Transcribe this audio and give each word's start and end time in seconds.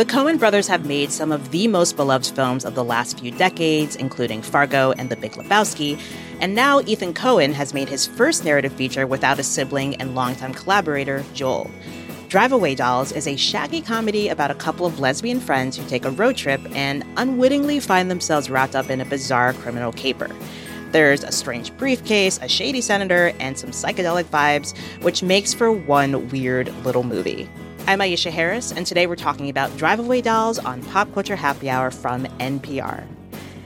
The 0.00 0.06
Coen 0.06 0.38
brothers 0.38 0.66
have 0.68 0.86
made 0.86 1.12
some 1.12 1.30
of 1.30 1.50
the 1.50 1.68
most 1.68 1.94
beloved 1.94 2.34
films 2.34 2.64
of 2.64 2.74
the 2.74 2.82
last 2.82 3.20
few 3.20 3.30
decades, 3.32 3.96
including 3.96 4.40
Fargo 4.40 4.92
and 4.92 5.10
The 5.10 5.16
Big 5.16 5.32
Lebowski. 5.32 6.00
And 6.40 6.54
now 6.54 6.80
Ethan 6.80 7.12
Coen 7.12 7.52
has 7.52 7.74
made 7.74 7.90
his 7.90 8.06
first 8.06 8.42
narrative 8.42 8.72
feature 8.72 9.06
without 9.06 9.38
a 9.38 9.42
sibling 9.42 9.96
and 9.96 10.14
longtime 10.14 10.54
collaborator, 10.54 11.22
Joel. 11.34 11.70
Drive 12.28 12.50
Away 12.50 12.74
Dolls 12.74 13.12
is 13.12 13.28
a 13.28 13.36
shaggy 13.36 13.82
comedy 13.82 14.28
about 14.28 14.50
a 14.50 14.54
couple 14.54 14.86
of 14.86 15.00
lesbian 15.00 15.38
friends 15.38 15.76
who 15.76 15.86
take 15.86 16.06
a 16.06 16.10
road 16.10 16.34
trip 16.38 16.62
and 16.74 17.04
unwittingly 17.18 17.78
find 17.78 18.10
themselves 18.10 18.48
wrapped 18.48 18.74
up 18.74 18.88
in 18.88 19.02
a 19.02 19.04
bizarre 19.04 19.52
criminal 19.52 19.92
caper. 19.92 20.34
There's 20.92 21.24
a 21.24 21.30
strange 21.30 21.76
briefcase, 21.76 22.38
a 22.40 22.48
shady 22.48 22.80
senator, 22.80 23.34
and 23.38 23.58
some 23.58 23.72
psychedelic 23.72 24.24
vibes, 24.24 24.74
which 25.02 25.22
makes 25.22 25.52
for 25.52 25.70
one 25.70 26.30
weird 26.30 26.74
little 26.86 27.02
movie. 27.02 27.50
I'm 27.86 27.98
Aisha 27.98 28.30
Harris, 28.30 28.70
and 28.70 28.86
today 28.86 29.06
we're 29.06 29.16
talking 29.16 29.48
about 29.50 29.70
driveaway 29.72 30.22
Dolls 30.22 30.58
on 30.58 30.82
Pop 30.84 31.12
Culture 31.12 31.34
Happy 31.34 31.68
Hour 31.68 31.90
from 31.90 32.24
NPR. 32.38 33.04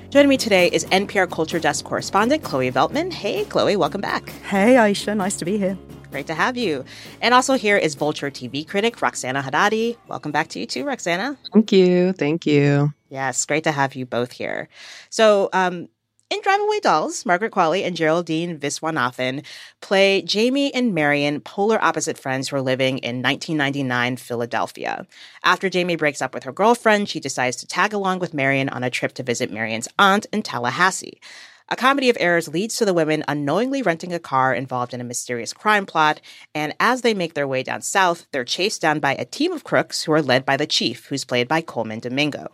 Joining 0.09 0.28
me 0.28 0.37
today 0.38 0.68
is 0.68 0.84
NPR 0.87 1.30
Culture 1.30 1.59
Desk 1.59 1.84
correspondent 1.84 2.42
Chloe 2.42 2.70
Veltman. 2.70 3.12
Hey, 3.12 3.45
Chloe, 3.45 3.77
welcome 3.77 4.00
back. 4.00 4.30
Hey, 4.48 4.77
Aisha, 4.77 5.14
nice 5.14 5.37
to 5.37 5.45
be 5.45 5.59
here. 5.59 5.77
Great 6.10 6.27
to 6.28 6.34
have 6.34 6.56
you. 6.56 6.84
And 7.20 7.34
also 7.34 7.54
here 7.54 7.77
is 7.77 7.96
Vulture 7.96 8.30
TV 8.30 8.66
critic 8.66 9.02
Roxana 9.02 9.42
Hadadi. 9.42 9.96
Welcome 10.09 10.32
back 10.32 10.48
to 10.48 10.60
you 10.60 10.66
too, 10.66 10.85
Roxana. 10.85 11.37
Thank 11.52 11.73
you. 11.73 12.12
Thank 12.12 12.46
you. 12.46 12.95
Yes, 13.10 13.45
great 13.45 13.65
to 13.65 13.73
have 13.73 13.95
you 13.95 14.07
both 14.07 14.32
here. 14.32 14.68
So, 15.10 15.48
um, 15.52 15.88
in 16.35 16.40
Drive 16.43 16.60
Away 16.63 16.80
Dolls, 16.80 17.24
Margaret 17.24 17.52
Qualley 17.52 17.85
and 17.85 17.95
Geraldine 17.95 18.59
Viswanathan 18.59 19.45
play 19.80 20.21
Jamie 20.21 20.74
and 20.74 20.93
Marion, 20.93 21.41
polar 21.41 21.80
opposite 21.80 22.18
friends 22.18 22.49
who 22.49 22.57
are 22.57 22.60
living 22.60 22.99
in 22.99 23.23
1999 23.23 24.16
Philadelphia. 24.16 25.07
After 25.45 25.71
Jamie 25.71 25.95
breaks 25.95 26.21
up 26.21 26.35
with 26.35 26.43
her 26.43 26.51
girlfriend, 26.51 27.09
she 27.09 27.21
decides 27.21 27.57
to 27.59 27.68
tag 27.68 27.93
along 27.93 28.18
with 28.18 28.35
Marion 28.35 28.68
on 28.68 28.82
a 28.82 28.91
trip 28.91 29.15
to 29.15 29.23
visit 29.23 29.52
Marion's 29.52 29.87
aunt 29.96 30.26
in 30.32 30.43
Tallahassee. 30.43 31.21
A 31.68 31.76
comedy 31.76 32.10
of 32.10 32.16
errors 32.18 32.48
leads 32.48 32.76
to 32.76 32.85
the 32.85 32.93
women 32.93 33.24
unknowingly 33.29 33.80
renting 33.80 34.13
a 34.13 34.19
car 34.19 34.52
involved 34.52 34.93
in 34.93 35.01
a 35.01 35.04
mysterious 35.04 35.52
crime 35.52 35.87
plot, 35.87 36.21
and 36.52 36.74
as 36.80 37.02
they 37.02 37.15
make 37.15 37.35
their 37.35 37.48
way 37.48 37.63
down 37.63 37.80
south, 37.80 38.26
they're 38.32 38.45
chased 38.45 38.82
down 38.82 38.98
by 38.98 39.15
a 39.15 39.24
team 39.24 39.52
of 39.52 39.65
crooks 39.65 40.02
who 40.02 40.13
are 40.13 40.21
led 40.21 40.45
by 40.45 40.57
the 40.57 40.66
chief, 40.66 41.07
who's 41.07 41.24
played 41.24 41.46
by 41.46 41.63
Colman 41.63 42.01
Domingo. 42.01 42.48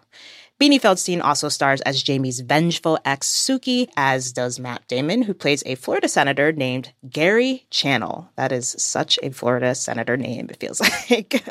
Beanie 0.60 0.78
Feldstein 0.78 1.24
also 1.24 1.48
stars 1.48 1.80
as 1.80 2.02
Jamie's 2.02 2.40
vengeful 2.40 2.98
ex 3.06 3.32
Suki, 3.32 3.88
as 3.96 4.30
does 4.30 4.60
Matt 4.60 4.86
Damon, 4.88 5.22
who 5.22 5.32
plays 5.32 5.62
a 5.64 5.74
Florida 5.74 6.06
senator 6.06 6.52
named 6.52 6.92
Gary 7.08 7.64
Channel. 7.70 8.28
That 8.36 8.52
is 8.52 8.76
such 8.76 9.18
a 9.22 9.30
Florida 9.30 9.74
senator 9.74 10.18
name, 10.18 10.48
it 10.50 10.60
feels 10.60 10.78
like. 11.10 11.42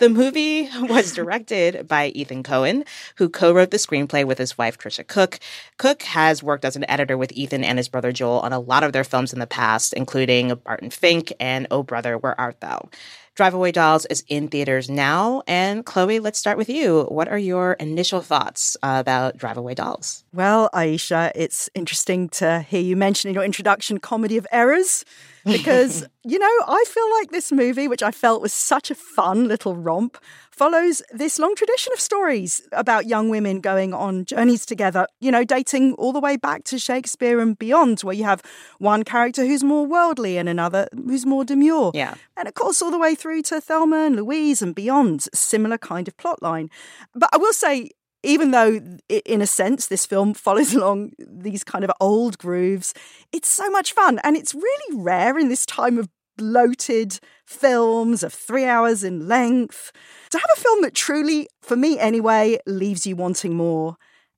the 0.00 0.10
movie 0.10 0.68
was 0.82 1.14
directed 1.14 1.88
by 1.88 2.08
Ethan 2.08 2.42
Coen, 2.42 2.86
who 3.16 3.30
co 3.30 3.54
wrote 3.54 3.70
the 3.70 3.78
screenplay 3.78 4.22
with 4.22 4.36
his 4.36 4.58
wife, 4.58 4.76
Tricia 4.76 5.06
Cooke. 5.06 5.38
Cooke 5.78 6.02
has 6.02 6.42
worked 6.42 6.66
as 6.66 6.76
an 6.76 6.84
editor 6.90 7.16
with 7.16 7.32
Ethan 7.32 7.64
and 7.64 7.78
his 7.78 7.88
brother 7.88 8.12
Joel 8.12 8.40
on 8.40 8.52
a 8.52 8.60
lot 8.60 8.84
of 8.84 8.92
their 8.92 9.02
films 9.02 9.32
in 9.32 9.38
the 9.38 9.46
past, 9.46 9.94
including 9.94 10.54
Barton 10.56 10.90
Fink 10.90 11.32
and 11.40 11.66
Oh 11.70 11.82
Brother, 11.82 12.18
Where 12.18 12.38
Art 12.38 12.60
Thou? 12.60 12.90
Drive 13.34 13.54
Away 13.54 13.72
Dolls 13.72 14.04
is 14.06 14.24
in 14.28 14.48
theaters 14.48 14.90
now. 14.90 15.42
And 15.46 15.86
Chloe, 15.86 16.20
let's 16.20 16.38
start 16.38 16.58
with 16.58 16.68
you. 16.68 17.04
What 17.04 17.28
are 17.28 17.38
your 17.38 17.72
initial 17.74 18.20
thoughts 18.20 18.76
uh, 18.82 18.98
about 19.00 19.38
Drive 19.38 19.56
Away 19.56 19.72
Dolls? 19.74 20.24
Well, 20.34 20.68
Aisha, 20.74 21.32
it's 21.34 21.70
interesting 21.74 22.28
to 22.30 22.60
hear 22.60 22.82
you 22.82 22.94
mention 22.94 23.28
in 23.28 23.34
your 23.34 23.44
introduction 23.44 23.98
comedy 23.98 24.36
of 24.36 24.46
errors 24.52 25.06
because, 25.44 26.06
you 26.24 26.38
know, 26.38 26.46
I 26.46 26.84
feel 26.86 27.10
like 27.18 27.30
this 27.30 27.52
movie, 27.52 27.88
which 27.88 28.02
I 28.02 28.10
felt 28.10 28.42
was 28.42 28.52
such 28.52 28.90
a 28.90 28.94
fun 28.94 29.48
little 29.48 29.76
romp, 29.76 30.18
follows 30.50 31.02
this 31.10 31.38
long 31.38 31.54
tradition 31.54 31.92
of 31.92 32.00
stories 32.00 32.60
about 32.72 33.06
young 33.06 33.28
women 33.28 33.60
going 33.60 33.94
on 33.94 34.24
journeys 34.24 34.66
together, 34.66 35.06
you 35.20 35.30
know, 35.30 35.44
dating 35.44 35.94
all 35.94 36.12
the 36.12 36.20
way 36.20 36.36
back 36.36 36.64
to 36.64 36.78
Shakespeare 36.78 37.40
and 37.40 37.58
beyond, 37.58 38.00
where 38.00 38.14
you 38.14 38.24
have 38.24 38.42
one 38.78 39.02
character 39.02 39.44
who's 39.46 39.64
more 39.64 39.86
worldly 39.86 40.36
and 40.36 40.48
another 40.48 40.88
who's 40.94 41.26
more 41.26 41.44
demure. 41.44 41.90
Yeah. 41.94 42.14
And 42.36 42.46
of 42.46 42.54
course, 42.54 42.82
all 42.82 42.90
the 42.90 42.98
way 42.98 43.14
through 43.14 43.42
to 43.42 43.60
Thelma 43.60 44.04
and 44.06 44.16
Louise 44.16 44.62
and 44.62 44.74
beyond, 44.74 45.28
similar 45.34 45.78
kind 45.78 46.06
of 46.06 46.16
plotline. 46.16 46.70
But 47.14 47.30
I 47.32 47.38
will 47.38 47.52
say, 47.52 47.90
even 48.22 48.50
though 48.50 48.80
in 49.08 49.42
a 49.42 49.46
sense 49.46 49.86
this 49.86 50.06
film 50.06 50.34
follows 50.46 50.74
along 50.74 51.12
these 51.18 51.64
kind 51.64 51.84
of 51.84 51.90
old 52.00 52.38
grooves 52.38 52.94
it's 53.32 53.48
so 53.48 53.70
much 53.70 53.92
fun. 53.92 54.20
And 54.22 54.36
it's 54.36 54.54
really 54.54 54.96
rare 54.96 55.38
in 55.38 55.48
this 55.48 55.66
time 55.66 55.98
of 55.98 56.08
bloated 56.36 57.18
films 57.46 58.22
of 58.22 58.32
three 58.32 58.64
hours 58.64 59.04
in 59.04 59.28
length 59.28 59.92
to 60.30 60.38
have 60.38 60.50
a 60.56 60.60
film 60.60 60.82
that 60.82 60.94
truly 60.94 61.48
for 61.60 61.76
me 61.76 61.98
anyway 61.98 62.58
leaves 62.66 63.06
you 63.06 63.14
wanting 63.14 63.54
more 63.54 63.96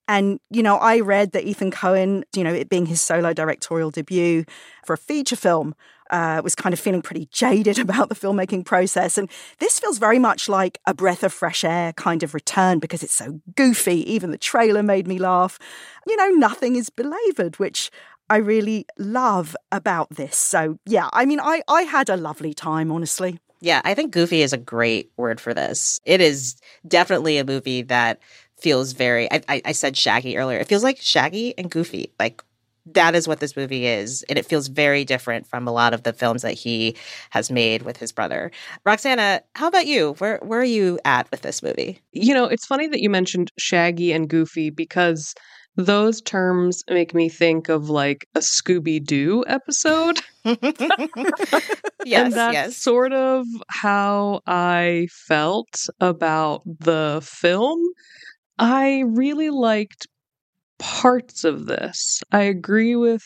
and 0.09 0.41
you 0.50 0.62
know 0.62 0.76
i 0.76 1.00
read 1.00 1.32
that 1.32 1.44
ethan 1.44 1.70
Coen, 1.70 2.22
you 2.34 2.44
know 2.44 2.53
it 2.53 2.69
being 2.69 2.87
his 2.87 3.00
solo 3.00 3.32
directorial 3.32 3.91
debut 3.91 4.44
for 4.84 4.94
a 4.94 4.98
feature 4.98 5.37
film 5.37 5.75
uh, 6.10 6.41
was 6.44 6.54
kind 6.54 6.72
of 6.72 6.78
feeling 6.78 7.03
pretty 7.03 7.26
jaded 7.32 7.78
about 7.78 8.09
the 8.09 8.14
filmmaking 8.14 8.64
process. 8.64 9.19
And 9.19 9.28
this 9.59 9.81
feels 9.81 9.98
very 9.98 10.19
much 10.19 10.48
like 10.48 10.78
a 10.87 10.94
breath 10.94 11.25
of 11.25 11.32
fresh 11.32 11.64
air 11.64 11.93
kind 11.94 12.22
of 12.22 12.34
return 12.34 12.78
because 12.78 13.03
it's 13.03 13.14
so 13.14 13.41
goofy. 13.56 14.10
Even 14.12 14.31
the 14.31 14.38
trailer 14.38 14.82
made 14.82 15.09
me 15.09 15.19
laugh. 15.19 15.59
You 16.06 16.16
know, 16.16 16.28
nothing 16.28 16.76
is 16.76 16.91
belabored, 16.91 17.59
which 17.59 17.91
I 18.31 18.37
really 18.37 18.87
love 18.98 19.56
about 19.70 20.10
this. 20.10 20.37
So, 20.37 20.78
yeah, 20.87 21.09
I 21.12 21.26
mean, 21.26 21.41
I, 21.41 21.62
I 21.69 21.82
had 21.82 22.09
a 22.09 22.16
lovely 22.16 22.54
time, 22.54 22.91
honestly. 22.91 23.38
Yeah, 23.60 23.81
I 23.84 23.94
think 23.94 24.12
goofy 24.12 24.43
is 24.43 24.53
a 24.53 24.59
great 24.59 25.10
word 25.16 25.41
for 25.41 25.54
this. 25.54 26.00
It 26.04 26.20
is 26.20 26.56
definitely 26.87 27.38
a 27.38 27.44
movie 27.44 27.82
that 27.82 28.20
feels 28.64 28.94
very, 28.94 29.30
I, 29.30 29.42
I, 29.47 29.62
I 29.66 29.72
said 29.72 29.94
shaggy 29.94 30.38
earlier. 30.38 30.58
It 30.58 30.69
feels 30.69 30.82
like 30.82 30.98
shaggy 30.98 31.52
and 31.58 31.70
goofy, 31.70 32.14
like 32.19 32.42
that 32.86 33.14
is 33.14 33.28
what 33.28 33.41
this 33.41 33.56
movie 33.56 33.86
is. 33.86 34.25
And 34.30 34.38
it 34.38 34.47
feels 34.47 34.69
very 34.69 35.04
different 35.04 35.47
from 35.47 35.69
a 35.69 35.72
lot 35.72 35.92
of 35.92 36.02
the 36.02 36.14
films 36.14 36.41
that 36.41 36.54
he 36.54 36.97
has 37.28 37.50
made 37.50 37.82
with 37.82 37.98
his 37.98 38.10
brother. 38.10 38.50
Roxana, 38.86 39.42
how 39.54 39.69
about 39.69 39.86
you? 39.86 40.14
Where 40.14 40.38
where 40.42 40.60
are 40.60 40.64
you 40.64 40.98
at 41.04 41.30
with 41.30 41.42
this 41.42 41.62
movie? 41.62 42.00
You 42.12 42.32
know, 42.32 42.47
it's 42.47 42.64
funny 42.64 42.88
that 42.88 43.02
you 43.02 43.10
mentioned 43.10 43.52
Shaggy 43.58 44.12
and 44.12 44.30
Goofy 44.30 44.70
because 44.70 45.34
those 45.76 46.22
terms 46.22 46.84
make 46.88 47.14
me 47.14 47.28
think 47.28 47.69
of 47.69 47.91
like 47.91 48.26
a 48.34 48.41
Scooby 48.41 49.04
Doo 49.04 49.44
episode. 49.46 50.20
yes, 50.44 52.25
and 52.25 52.32
that's 52.32 52.54
yes. 52.54 52.76
sort 52.76 53.12
of 53.12 53.46
how 53.69 54.41
I 54.46 55.08
felt 55.10 55.86
about 56.00 56.62
the 56.64 57.20
film. 57.22 57.81
I 58.59 59.04
really 59.06 59.50
liked 59.50 60.06
parts 60.78 61.44
of 61.44 61.66
this. 61.66 62.22
I 62.32 62.42
agree 62.42 62.97
with 62.97 63.22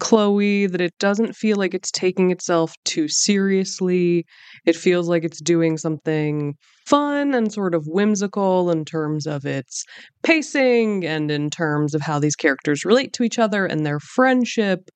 Chloe 0.00 0.66
that 0.66 0.80
it 0.80 0.94
doesn't 0.98 1.36
feel 1.36 1.56
like 1.56 1.74
it's 1.74 1.90
taking 1.90 2.30
itself 2.30 2.74
too 2.84 3.08
seriously. 3.08 4.24
It 4.66 4.76
feels 4.76 5.08
like 5.08 5.24
it's 5.24 5.40
doing 5.40 5.76
something 5.78 6.54
fun 6.86 7.34
and 7.34 7.52
sort 7.52 7.74
of 7.74 7.84
whimsical 7.86 8.70
in 8.70 8.84
terms 8.84 9.26
of 9.26 9.44
its 9.44 9.84
pacing 10.22 11.04
and 11.04 11.30
in 11.30 11.50
terms 11.50 11.94
of 11.94 12.02
how 12.02 12.18
these 12.18 12.36
characters 12.36 12.84
relate 12.84 13.12
to 13.14 13.22
each 13.22 13.38
other 13.38 13.66
and 13.66 13.86
their 13.86 14.00
friendship. 14.00 14.90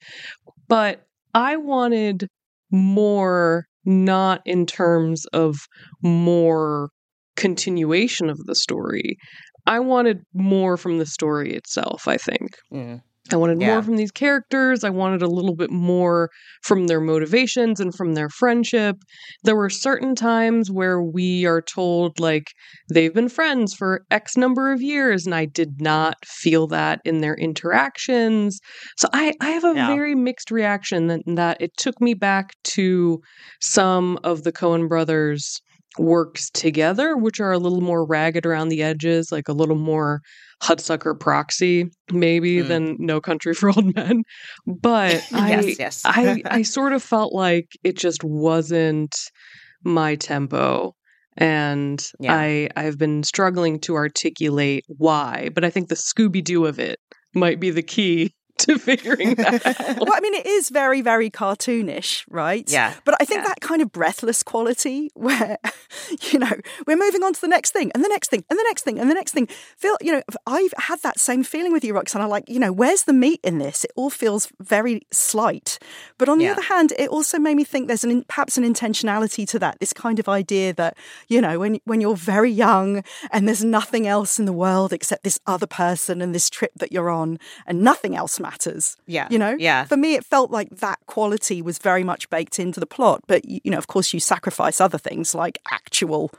But 0.69 1.07
I 1.35 1.57
wanted 1.57 2.29
more, 2.71 3.67
not 3.85 4.43
in 4.47 4.67
terms 4.67 5.27
of 5.27 5.57
more 6.03 6.91
continuation 7.37 8.31
of 8.31 8.39
the 8.47 8.55
story. 8.55 9.17
I 9.67 9.81
wanted 9.81 10.21
more 10.35 10.77
from 10.77 10.99
the 10.99 11.07
story 11.07 11.55
itself, 11.55 12.07
I 12.07 12.17
think. 12.17 12.57
Mm. 12.73 13.03
I 13.33 13.37
wanted 13.37 13.59
Yeah. 13.59 13.69
more 13.73 13.83
from 13.83 13.97
these 13.97 14.11
characters. 14.11 14.85
I 14.85 14.91
wanted 14.91 15.23
a 15.23 15.27
little 15.27 15.57
bit 15.57 15.71
more 15.71 16.29
from 16.63 16.89
their 16.89 17.01
motivations 17.01 17.81
and 17.81 17.95
from 17.95 18.13
their 18.13 18.29
friendship. 18.29 18.97
There 19.45 19.57
were 19.57 19.71
certain 19.71 20.15
times 20.15 20.71
where 20.71 21.01
we 21.01 21.47
are 21.47 21.63
told, 21.63 22.21
like, 22.21 22.49
they've 22.93 23.15
been 23.15 23.31
friends 23.31 23.73
for 23.73 24.05
X 24.11 24.37
number 24.37 24.73
of 24.73 24.83
years, 24.83 25.25
and 25.25 25.35
I 25.35 25.47
did 25.47 25.81
not 25.81 26.17
feel 26.27 26.67
that 26.67 27.01
in 27.07 27.23
their 27.23 27.35
interactions. 27.35 28.59
So 28.99 29.09
I, 29.15 29.33
I 29.41 29.51
have 29.53 29.65
a 29.65 29.73
Yeah. 29.75 29.87
very 29.87 30.15
mixed 30.15 30.51
reaction 30.51 31.07
that, 31.07 31.21
that 31.27 31.57
it 31.61 31.71
took 31.79 32.01
me 32.03 32.13
back 32.13 32.51
to 32.75 33.21
some 33.61 34.19
of 34.23 34.43
the 34.43 34.53
Coen 34.53 34.87
brothers 34.87 35.63
works 35.99 36.51
together, 36.51 37.17
which 37.17 37.41
are 37.41 37.53
a 37.53 37.59
little 37.59 37.81
more 37.81 38.05
ragged 38.05 38.47
around 38.47 38.69
the 38.69 38.83
edges, 38.83 39.31
like 39.31 39.49
a 39.49 39.53
little 39.53 39.77
more 39.77 40.21
Hudsucker 40.63 41.19
proxy, 41.19 41.87
maybe, 42.13 42.59
Mm. 42.59 42.69
than 42.69 42.97
No 42.99 43.21
Country 43.21 43.55
for 43.55 43.69
Old 43.71 43.95
Men. 43.95 44.23
But 44.67 45.23
I, 45.33 45.51
yes, 45.51 45.79
yes. 45.79 46.03
I, 46.05 46.43
I 46.47 46.63
sort 46.63 46.93
of 46.93 47.03
felt 47.03 47.33
like 47.33 47.67
it 47.83 47.97
just 47.97 48.25
wasn't 48.25 49.15
my 49.85 50.15
tempo. 50.17 50.95
And 51.37 52.05
Yeah. 52.21 52.35
I, 52.35 52.69
I've 52.77 52.97
been 52.99 53.23
struggling 53.25 53.81
to 53.81 53.95
articulate 53.97 54.85
why, 54.87 55.51
but 55.55 55.65
I 55.65 55.71
think 55.71 55.89
the 55.89 55.97
Scooby 55.97 56.43
Doo 56.43 56.65
of 56.67 56.79
it 56.79 56.99
might 57.35 57.59
be 57.61 57.71
the 57.71 57.83
key 57.83 58.33
to 58.67 58.79
figuring 58.79 59.35
that 59.37 59.65
out. 59.67 59.97
well, 59.99 60.13
I 60.15 60.21
mean, 60.21 60.35
it 60.35 60.47
is 60.47 60.69
very, 60.71 61.01
very 61.01 61.31
cartoonish, 61.31 62.25
right? 62.29 62.71
Yeah, 62.71 62.95
But 63.05 63.17
I 63.21 63.25
think 63.25 63.43
yeah. 63.43 63.49
that 63.49 63.61
kind 63.61 63.83
of 63.83 63.93
breathless 63.93 64.43
quality 64.43 65.11
where, 65.15 65.59
you 66.33 66.39
know, 66.39 66.51
we're 66.87 66.97
moving 66.97 67.23
on 67.23 67.33
to 67.35 67.41
the 67.41 67.49
next 67.49 67.71
thing 67.73 67.91
and 67.95 68.05
the 68.05 68.09
next 68.09 68.31
thing 68.31 68.45
and 68.51 68.59
the 68.59 68.65
next 68.65 68.83
thing 68.83 68.99
and 68.99 69.11
the 69.11 69.15
next 69.15 69.33
thing. 69.33 69.47
Feel, 69.77 69.97
you 70.01 70.13
know, 70.13 70.23
I've 70.47 70.75
had 70.79 71.01
that 71.03 71.19
same 71.19 71.43
feeling 71.45 71.73
with 71.73 71.85
you, 71.85 71.95
Roxana. 71.95 72.29
Like, 72.29 72.49
you 72.49 72.59
know, 72.59 72.73
where's 72.73 73.05
the 73.05 73.13
meat 73.13 73.41
in 73.43 73.59
this? 73.59 73.85
It 73.85 73.93
all 73.97 74.11
feels 74.11 74.49
very 74.61 75.03
slight. 75.13 75.79
But 76.19 76.29
on 76.29 76.39
the 76.39 76.45
Yeah. 76.45 76.53
other 76.53 76.63
hand, 76.63 76.93
it 76.99 77.09
also 77.09 77.39
made 77.39 77.55
me 77.57 77.65
think 77.65 77.89
there's 77.89 78.05
an 78.05 78.25
perhaps 78.29 78.57
an 78.59 78.65
intentionality 78.65 79.47
to 79.49 79.59
that. 79.61 79.79
This 79.81 79.93
kind 79.93 80.19
of 80.19 80.29
idea 80.29 80.73
that, 80.75 80.97
you 81.29 81.41
know, 81.41 81.59
when 81.59 81.81
when 81.85 82.01
you're 82.01 82.17
very 82.17 82.51
young 82.51 83.03
and 83.31 83.47
there's 83.49 83.65
nothing 83.65 84.07
else 84.07 84.39
in 84.39 84.45
the 84.47 84.53
world 84.53 84.93
except 84.93 85.25
this 85.25 85.39
other 85.47 85.67
person 85.67 86.21
and 86.23 86.35
this 86.35 86.49
trip 86.51 86.73
that 86.77 86.93
you're 86.93 87.11
on, 87.11 87.39
and 87.67 87.83
nothing 87.83 88.15
else 88.17 88.39
matters. 88.41 88.54
Yeah, 89.07 89.29
You 89.31 89.39
know, 89.39 89.57
yeah, 89.59 89.85
for 89.85 89.97
me, 89.97 90.15
it 90.15 90.25
felt 90.25 90.51
like 90.51 90.71
that 90.71 90.99
quality 91.07 91.63
was 91.63 91.79
very 91.79 92.05
much 92.05 92.29
baked 92.31 92.59
into 92.59 92.81
the 92.81 92.87
plot. 92.87 93.23
But, 93.27 93.45
you 93.45 93.71
know, 93.71 93.79
of 93.79 93.87
course, 93.87 94.13
you 94.15 94.21
sacrifice 94.21 94.81
other 94.81 94.99
things 94.99 95.35
like 95.35 95.59
actual 95.71 96.31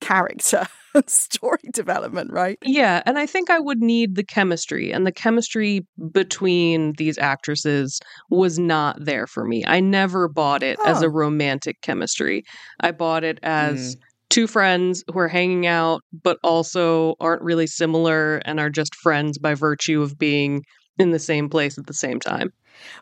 character 0.00 0.66
and 0.94 1.08
story 1.08 1.70
development, 1.72 2.30
right? 2.32 2.58
Yeah, 2.62 3.02
and 3.06 3.18
I 3.18 3.26
think 3.26 3.50
I 3.50 3.58
would 3.58 3.80
need 3.80 4.14
the 4.16 4.24
chemistry, 4.24 4.92
and 4.92 5.06
the 5.06 5.12
chemistry 5.12 5.86
between 6.12 6.92
these 6.98 7.18
actresses 7.18 8.00
was 8.30 8.58
not 8.58 9.04
there 9.04 9.26
for 9.26 9.44
me. 9.44 9.64
I 9.66 9.80
never 9.80 10.28
bought 10.28 10.62
it 10.62 10.78
as 10.84 11.02
a 11.02 11.06
Oh. 11.06 11.10
romantic 11.10 11.80
chemistry. 11.80 12.44
I 12.80 12.90
bought 12.92 13.24
it 13.24 13.38
as 13.42 13.96
mm. 13.96 14.00
two 14.30 14.46
friends 14.46 15.04
who 15.12 15.18
are 15.18 15.28
hanging 15.28 15.66
out, 15.66 16.02
but 16.22 16.38
also 16.42 17.14
aren't 17.20 17.42
really 17.42 17.66
similar 17.66 18.38
and 18.44 18.60
are 18.60 18.70
just 18.70 18.94
friends 18.96 19.38
by 19.38 19.54
virtue 19.54 20.02
of 20.02 20.18
being 20.18 20.62
in 20.98 21.10
the 21.10 21.18
same 21.18 21.48
place 21.48 21.78
at 21.78 21.86
the 21.86 21.94
same 21.94 22.20
time. 22.20 22.52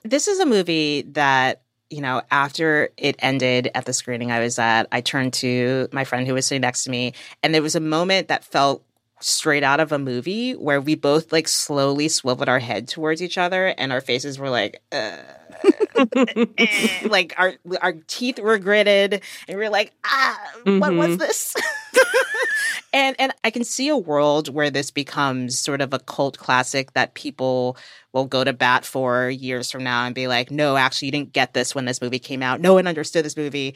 This 0.05 0.29
is 0.29 0.39
a 0.39 0.47
movie 0.47 1.03
that, 1.12 1.62
you 1.91 2.00
know, 2.00 2.23
after 2.31 2.91
it 2.97 3.17
ended 3.19 3.71
at 3.75 3.85
the 3.85 3.93
screening 3.93 4.31
I 4.31 4.41
was 4.41 4.59
at, 4.59 4.87
I 4.93 5.00
turned 5.00 5.33
to 5.35 5.89
my 5.93 6.05
friend 6.05 6.27
who 6.27 6.35
was 6.35 6.47
sitting 6.47 6.62
next 6.62 6.85
to 6.85 6.91
me, 6.91 7.12
and 7.43 7.55
there 7.55 7.62
was 7.62 7.75
a 7.75 7.81
moment 7.81 8.29
that 8.29 8.44
felt 8.44 8.85
straight 9.21 9.62
out 9.62 9.79
of 9.79 9.93
a 9.93 9.99
movie 9.99 10.53
where 10.53 10.81
we 10.81 10.97
both 10.97 11.31
like 11.33 11.47
slowly 11.47 12.09
swiveled 12.09 12.49
our 12.49 12.59
head 12.59 12.89
towards 12.89 13.23
each 13.23 13.39
other 13.39 13.69
and 13.79 13.93
our 13.93 14.00
faces 14.00 14.37
were 14.37 14.50
like 14.50 14.83
uh, 14.91 15.17
eh, 16.59 16.89
like 17.05 17.33
our 17.39 17.55
our 17.81 17.93
teeth 18.09 18.41
were 18.41 18.59
gritted 18.59 19.23
and 19.47 19.56
we 19.59 19.65
were 19.65 19.71
like 19.71 19.93
ah 20.05 20.41
what 20.65 20.97
was 20.97 21.11
Mhm. 21.15 21.19
this 21.19 21.55
and 22.93 23.17
and 23.19 23.33
I 23.44 23.50
can 23.50 23.65
see 23.65 23.89
a 23.89 23.97
world 23.97 24.49
where 24.49 24.71
this 24.71 24.91
becomes 24.91 25.59
sort 25.59 25.81
of 25.81 25.93
a 25.93 25.99
cult 25.99 26.39
classic 26.39 26.93
that 26.93 27.15
people 27.15 27.77
will 28.12 28.27
go 28.27 28.44
to 28.44 28.53
bat 28.53 28.85
for 28.85 29.31
years 29.31 29.71
from 29.71 29.85
now 29.85 30.05
and 30.05 30.15
be 30.15 30.27
like, 30.29 30.50
no, 30.50 30.77
actually, 30.77 31.06
you 31.06 31.12
didn't 31.12 31.33
get 31.33 31.55
this 31.55 31.75
when 31.75 31.85
this 31.85 32.03
movie 32.03 32.19
came 32.19 32.43
out. 32.43 32.61
No 32.61 32.75
one 32.75 32.87
understood 32.87 33.25
this 33.25 33.37
movie. 33.37 33.75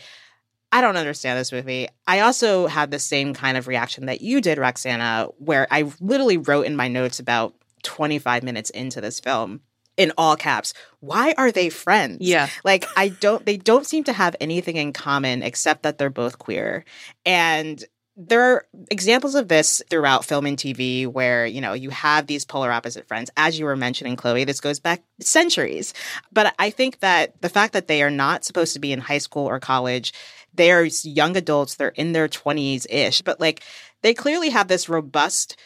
I 0.72 0.80
don't 0.80 0.96
understand 0.96 1.38
this 1.38 1.52
movie. 1.52 1.88
I 2.06 2.20
also 2.20 2.66
had 2.66 2.90
the 2.90 2.98
same 2.98 3.34
kind 3.34 3.56
of 3.56 3.68
reaction 3.68 4.06
that 4.06 4.20
you 4.20 4.40
did, 4.40 4.58
Roxana, 4.58 5.28
where 5.38 5.66
I 5.70 5.90
literally 6.00 6.36
wrote 6.36 6.66
in 6.66 6.76
my 6.76 6.88
notes 6.88 7.20
about 7.20 7.54
25 7.84 8.42
minutes 8.42 8.70
into 8.70 9.00
this 9.00 9.20
film 9.20 9.60
in 9.96 10.12
all 10.18 10.36
caps, 10.36 10.74
why 11.00 11.34
are 11.38 11.50
they 11.50 11.70
friends? 11.70 12.18
Yeah. 12.20 12.48
Like 12.64 12.84
I 12.96 13.08
don't 13.08 13.44
they 13.46 13.56
don't 13.56 13.86
seem 13.86 14.04
to 14.04 14.12
have 14.12 14.36
anything 14.40 14.76
in 14.76 14.92
common 14.92 15.42
except 15.42 15.82
that 15.84 15.98
they're 15.98 16.10
both 16.10 16.38
queer. 16.38 16.84
And 17.24 17.82
there 18.16 18.40
are 18.40 18.66
examples 18.90 19.34
of 19.34 19.48
this 19.48 19.82
throughout 19.90 20.24
film 20.24 20.46
and 20.46 20.56
TV 20.56 21.06
where, 21.06 21.44
you 21.44 21.60
know, 21.60 21.74
you 21.74 21.90
have 21.90 22.26
these 22.26 22.46
polar 22.46 22.72
opposite 22.72 23.06
friends. 23.06 23.30
As 23.36 23.58
you 23.58 23.66
were 23.66 23.76
mentioning, 23.76 24.16
Chloe, 24.16 24.44
this 24.44 24.60
goes 24.60 24.80
back 24.80 25.02
centuries. 25.20 25.92
But 26.32 26.54
I 26.58 26.70
think 26.70 27.00
that 27.00 27.40
the 27.42 27.50
fact 27.50 27.74
that 27.74 27.88
they 27.88 28.02
are 28.02 28.10
not 28.10 28.44
supposed 28.44 28.72
to 28.72 28.80
be 28.80 28.92
in 28.92 29.00
high 29.00 29.18
school 29.18 29.46
or 29.46 29.60
college, 29.60 30.14
they 30.54 30.72
are 30.72 30.84
young 31.02 31.36
adults, 31.36 31.74
they're 31.74 31.88
in 31.88 32.12
their 32.12 32.28
20s 32.28 32.86
ish, 32.88 33.20
but 33.20 33.38
like 33.38 33.62
they 34.00 34.14
clearly 34.14 34.48
have 34.48 34.68
this 34.68 34.88
robust 34.88 35.56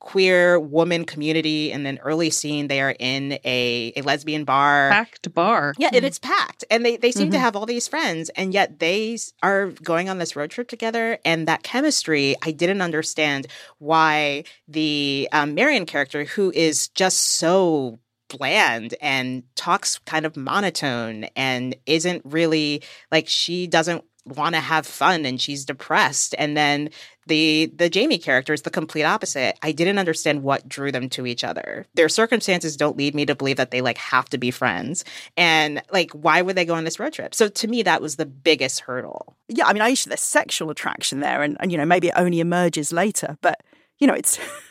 queer 0.00 0.58
woman 0.60 1.04
community 1.04 1.72
and 1.72 1.86
an 1.86 1.98
early 2.02 2.30
scene 2.30 2.68
they 2.68 2.80
are 2.80 2.94
in 2.98 3.32
a, 3.44 3.92
a 3.96 4.02
lesbian 4.02 4.44
bar 4.44 4.90
Packed 4.90 5.34
bar. 5.34 5.74
yeah, 5.78 5.90
and 5.92 6.04
it's 6.04 6.18
packed, 6.18 6.64
and 6.70 6.84
they 6.84 6.96
they 6.96 7.12
seem 7.12 7.30
to 7.30 7.36
Mhm. 7.36 7.40
have 7.40 7.56
all 7.56 7.66
these 7.66 7.88
friends, 7.88 8.28
and 8.30 8.54
yet 8.54 8.78
they 8.78 9.18
are 9.42 9.66
going 9.82 10.08
on 10.08 10.18
this 10.18 10.36
road 10.36 10.50
trip 10.50 10.68
together. 10.68 11.18
And 11.24 11.48
that 11.48 11.62
chemistry, 11.62 12.36
I 12.42 12.50
didn't 12.52 12.80
understand 12.82 13.46
why 13.78 14.44
the 14.66 15.28
um, 15.32 15.54
Marion 15.54 15.86
character, 15.86 16.24
who 16.24 16.52
is 16.54 16.88
just 16.88 17.18
so 17.18 17.98
bland 18.28 18.94
and 19.00 19.42
talks 19.56 19.98
kind 20.04 20.26
of 20.26 20.36
monotone 20.36 21.24
and 21.34 21.74
isn't 21.86 22.20
really 22.26 22.82
like 23.10 23.26
she 23.26 23.66
doesn't 23.66 24.04
want 24.24 24.54
to 24.54 24.60
have 24.60 24.86
fun 24.86 25.24
and 25.24 25.40
she's 25.40 25.64
depressed 25.64 26.34
and 26.38 26.56
then 26.56 26.90
the 27.26 27.72
the 27.76 27.88
Jamie 27.90 28.18
character 28.18 28.52
is 28.52 28.62
the 28.62 28.70
complete 28.70 29.04
opposite. 29.04 29.56
I 29.62 29.72
didn't 29.72 29.98
understand 29.98 30.42
what 30.42 30.68
drew 30.68 30.90
them 30.90 31.08
to 31.10 31.26
each 31.26 31.44
other. 31.44 31.86
Their 31.94 32.08
circumstances 32.08 32.76
don't 32.76 32.96
lead 32.96 33.14
me 33.14 33.26
to 33.26 33.34
believe 33.34 33.58
that 33.58 33.70
they 33.70 33.80
like 33.80 33.98
have 33.98 34.28
to 34.30 34.38
be 34.38 34.50
friends. 34.50 35.04
And 35.36 35.82
like 35.92 36.10
why 36.12 36.42
would 36.42 36.56
they 36.56 36.64
go 36.64 36.74
on 36.74 36.84
this 36.84 36.98
road 36.98 37.12
trip? 37.12 37.34
So 37.34 37.48
to 37.48 37.68
me 37.68 37.82
that 37.82 38.02
was 38.02 38.16
the 38.16 38.26
biggest 38.26 38.80
hurdle. 38.80 39.36
Yeah, 39.48 39.66
I 39.66 39.72
mean, 39.72 39.82
I 39.82 39.94
there's 39.94 40.20
sexual 40.20 40.70
attraction 40.70 41.20
there, 41.20 41.42
and, 41.42 41.56
and 41.60 41.72
you 41.72 41.78
know 41.78 41.86
maybe 41.86 42.08
it 42.08 42.14
only 42.16 42.40
emerges 42.40 42.92
later, 42.92 43.38
but 43.40 43.62
you 43.98 44.06
know 44.06 44.14
it's. 44.14 44.38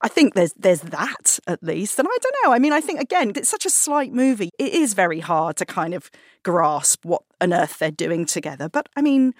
I 0.00 0.08
think 0.08 0.34
there's 0.34 0.52
there's 0.54 0.80
that 0.82 1.38
at 1.46 1.62
least, 1.62 1.98
and 1.98 2.06
I 2.08 2.16
don't 2.20 2.36
know. 2.44 2.52
I 2.52 2.58
mean, 2.58 2.72
I 2.72 2.80
think 2.80 3.00
again, 3.00 3.32
it's 3.34 3.48
such 3.48 3.66
a 3.66 3.70
slight 3.70 4.12
movie. 4.12 4.50
It 4.58 4.72
is 4.72 4.94
very 4.94 5.20
hard 5.20 5.56
to 5.56 5.66
kind 5.66 5.94
of 5.94 6.10
grasp 6.44 7.04
what 7.04 7.22
on 7.40 7.52
earth 7.52 7.78
they're 7.78 7.90
doing 7.90 8.24
together. 8.26 8.68
But 8.68 8.88
I 8.96 9.02
mean, 9.02 9.34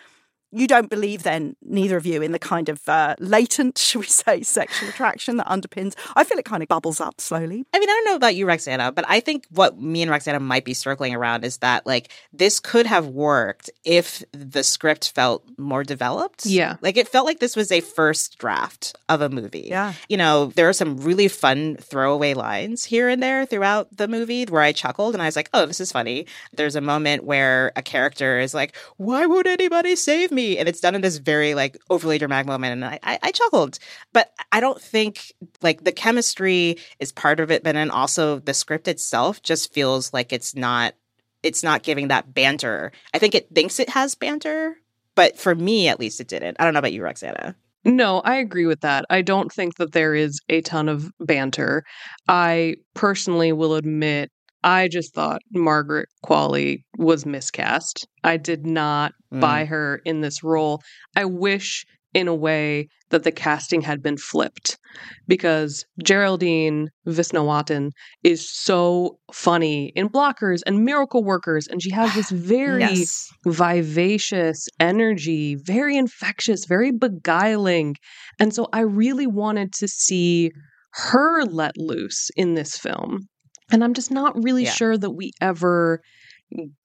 you 0.50 0.66
don't 0.66 0.88
believe 0.88 1.22
then, 1.22 1.56
neither 1.62 1.96
of 1.96 2.06
you, 2.06 2.22
in 2.22 2.32
the 2.32 2.38
kind 2.38 2.68
of 2.68 2.88
uh, 2.88 3.14
latent, 3.18 3.78
shall 3.78 4.00
we 4.00 4.06
say, 4.06 4.42
sexual 4.42 4.88
attraction 4.88 5.36
that 5.36 5.46
underpins. 5.46 5.94
I 6.16 6.24
feel 6.24 6.38
it 6.38 6.44
kind 6.44 6.62
of 6.62 6.68
bubbles 6.68 7.00
up 7.00 7.20
slowly. 7.20 7.66
I 7.72 7.78
mean, 7.78 7.88
I 7.88 7.92
don't 7.92 8.04
know 8.06 8.16
about 8.16 8.34
you, 8.34 8.46
Roxana, 8.46 8.92
but 8.92 9.04
I 9.08 9.20
think 9.20 9.46
what 9.50 9.80
me 9.80 10.02
and 10.02 10.10
Roxana 10.10 10.40
might 10.40 10.64
be 10.64 10.74
circling 10.74 11.14
around 11.14 11.44
is 11.44 11.58
that 11.58 11.86
like 11.86 12.10
this 12.32 12.60
could 12.60 12.86
have 12.86 13.08
worked 13.08 13.70
if 13.84 14.22
the 14.32 14.62
script 14.62 15.12
felt 15.14 15.44
more 15.58 15.84
developed. 15.84 16.46
Yeah. 16.46 16.76
Like 16.80 16.96
it 16.96 17.08
felt 17.08 17.26
like 17.26 17.40
this 17.40 17.56
was 17.56 17.70
a 17.70 17.80
first 17.80 18.38
draft 18.38 18.96
of 19.08 19.20
a 19.20 19.28
movie. 19.28 19.66
Yeah. 19.68 19.94
You 20.08 20.16
know, 20.16 20.46
there 20.46 20.68
are 20.68 20.72
some 20.72 20.98
really 20.98 21.28
fun 21.28 21.76
throwaway 21.76 22.34
lines 22.34 22.84
here 22.84 23.08
and 23.08 23.22
there 23.22 23.44
throughout 23.44 23.94
the 23.96 24.08
movie 24.08 24.44
where 24.44 24.62
I 24.62 24.72
chuckled 24.72 25.14
and 25.14 25.22
I 25.22 25.26
was 25.26 25.36
like, 25.36 25.50
oh, 25.52 25.66
this 25.66 25.80
is 25.80 25.92
funny. 25.92 26.26
There's 26.52 26.76
a 26.76 26.80
moment 26.80 27.24
where 27.24 27.72
a 27.76 27.82
character 27.82 28.38
is 28.38 28.54
like, 28.54 28.74
why 28.96 29.26
would 29.26 29.46
anybody 29.46 29.96
save 29.96 30.30
me? 30.30 30.37
And 30.38 30.68
it's 30.68 30.80
done 30.80 30.94
in 30.94 31.00
this 31.00 31.18
very 31.18 31.54
like 31.54 31.76
overly 31.90 32.18
dramatic 32.18 32.46
moment. 32.46 32.72
And 32.72 32.84
I, 32.84 32.98
I, 33.02 33.18
I 33.22 33.30
chuckled. 33.30 33.78
But 34.12 34.32
I 34.52 34.60
don't 34.60 34.80
think 34.80 35.32
like 35.62 35.84
the 35.84 35.92
chemistry 35.92 36.76
is 37.00 37.12
part 37.12 37.40
of 37.40 37.50
it, 37.50 37.64
but 37.64 37.74
then 37.74 37.90
also 37.90 38.38
the 38.38 38.54
script 38.54 38.88
itself 38.88 39.42
just 39.42 39.72
feels 39.72 40.12
like 40.12 40.32
it's 40.32 40.54
not 40.54 40.94
it's 41.42 41.62
not 41.62 41.82
giving 41.82 42.08
that 42.08 42.34
banter. 42.34 42.92
I 43.14 43.18
think 43.18 43.34
it 43.34 43.48
thinks 43.54 43.78
it 43.78 43.90
has 43.90 44.14
banter, 44.14 44.76
but 45.14 45.38
for 45.38 45.54
me 45.54 45.88
at 45.88 46.00
least 46.00 46.20
it 46.20 46.28
didn't. 46.28 46.56
I 46.58 46.64
don't 46.64 46.72
know 46.72 46.80
about 46.80 46.92
you, 46.92 47.02
Roxana. 47.02 47.54
No, 47.84 48.20
I 48.20 48.36
agree 48.36 48.66
with 48.66 48.80
that. 48.80 49.04
I 49.08 49.22
don't 49.22 49.52
think 49.52 49.76
that 49.76 49.92
there 49.92 50.14
is 50.14 50.40
a 50.48 50.60
ton 50.62 50.88
of 50.88 51.12
banter. 51.20 51.84
I 52.26 52.76
personally 52.94 53.52
will 53.52 53.76
admit 53.76 54.30
I 54.64 54.88
just 54.88 55.14
thought 55.14 55.40
Margaret 55.52 56.08
Qualley 56.24 56.84
was 56.98 57.24
miscast. 57.26 58.06
I 58.24 58.36
did 58.36 58.66
not 58.66 59.12
Mm. 59.32 59.40
buy 59.40 59.64
her 59.66 60.00
in 60.04 60.20
this 60.22 60.42
role. 60.42 60.80
I 61.14 61.24
wish 61.26 61.84
in 62.14 62.26
a 62.28 62.34
way 62.34 62.88
that 63.10 63.22
the 63.22 63.30
casting 63.30 63.82
had 63.82 64.02
been 64.02 64.16
flipped 64.16 64.78
because 65.26 65.84
Geraldine 66.02 66.88
Viswanathan 67.06 67.90
is 68.24 68.48
so 68.50 69.18
funny 69.32 69.92
in 69.94 70.08
Blockers 70.08 70.60
and 70.66 70.84
Miracle 70.84 71.22
Workers 71.22 71.66
and 71.66 71.82
she 71.82 71.90
has 71.90 72.14
this 72.14 72.30
very 72.32 72.80
Yes. 72.80 73.28
vivacious 73.46 74.66
energy, 74.80 75.54
very 75.54 75.96
infectious, 75.96 76.64
very 76.64 76.90
beguiling. 76.90 77.94
And 78.40 78.54
so 78.54 78.68
I 78.72 78.80
really 78.80 79.26
wanted 79.26 79.72
to 79.74 79.88
see 79.88 80.50
her 80.92 81.44
let 81.44 81.76
loose 81.76 82.30
in 82.36 82.54
this 82.54 82.76
film. 82.78 83.28
And 83.70 83.84
I'm 83.84 83.94
just 83.94 84.10
not 84.10 84.42
really 84.42 84.64
Yeah. 84.64 84.70
sure 84.72 84.96
that 84.96 85.10
we 85.10 85.32
ever 85.40 86.00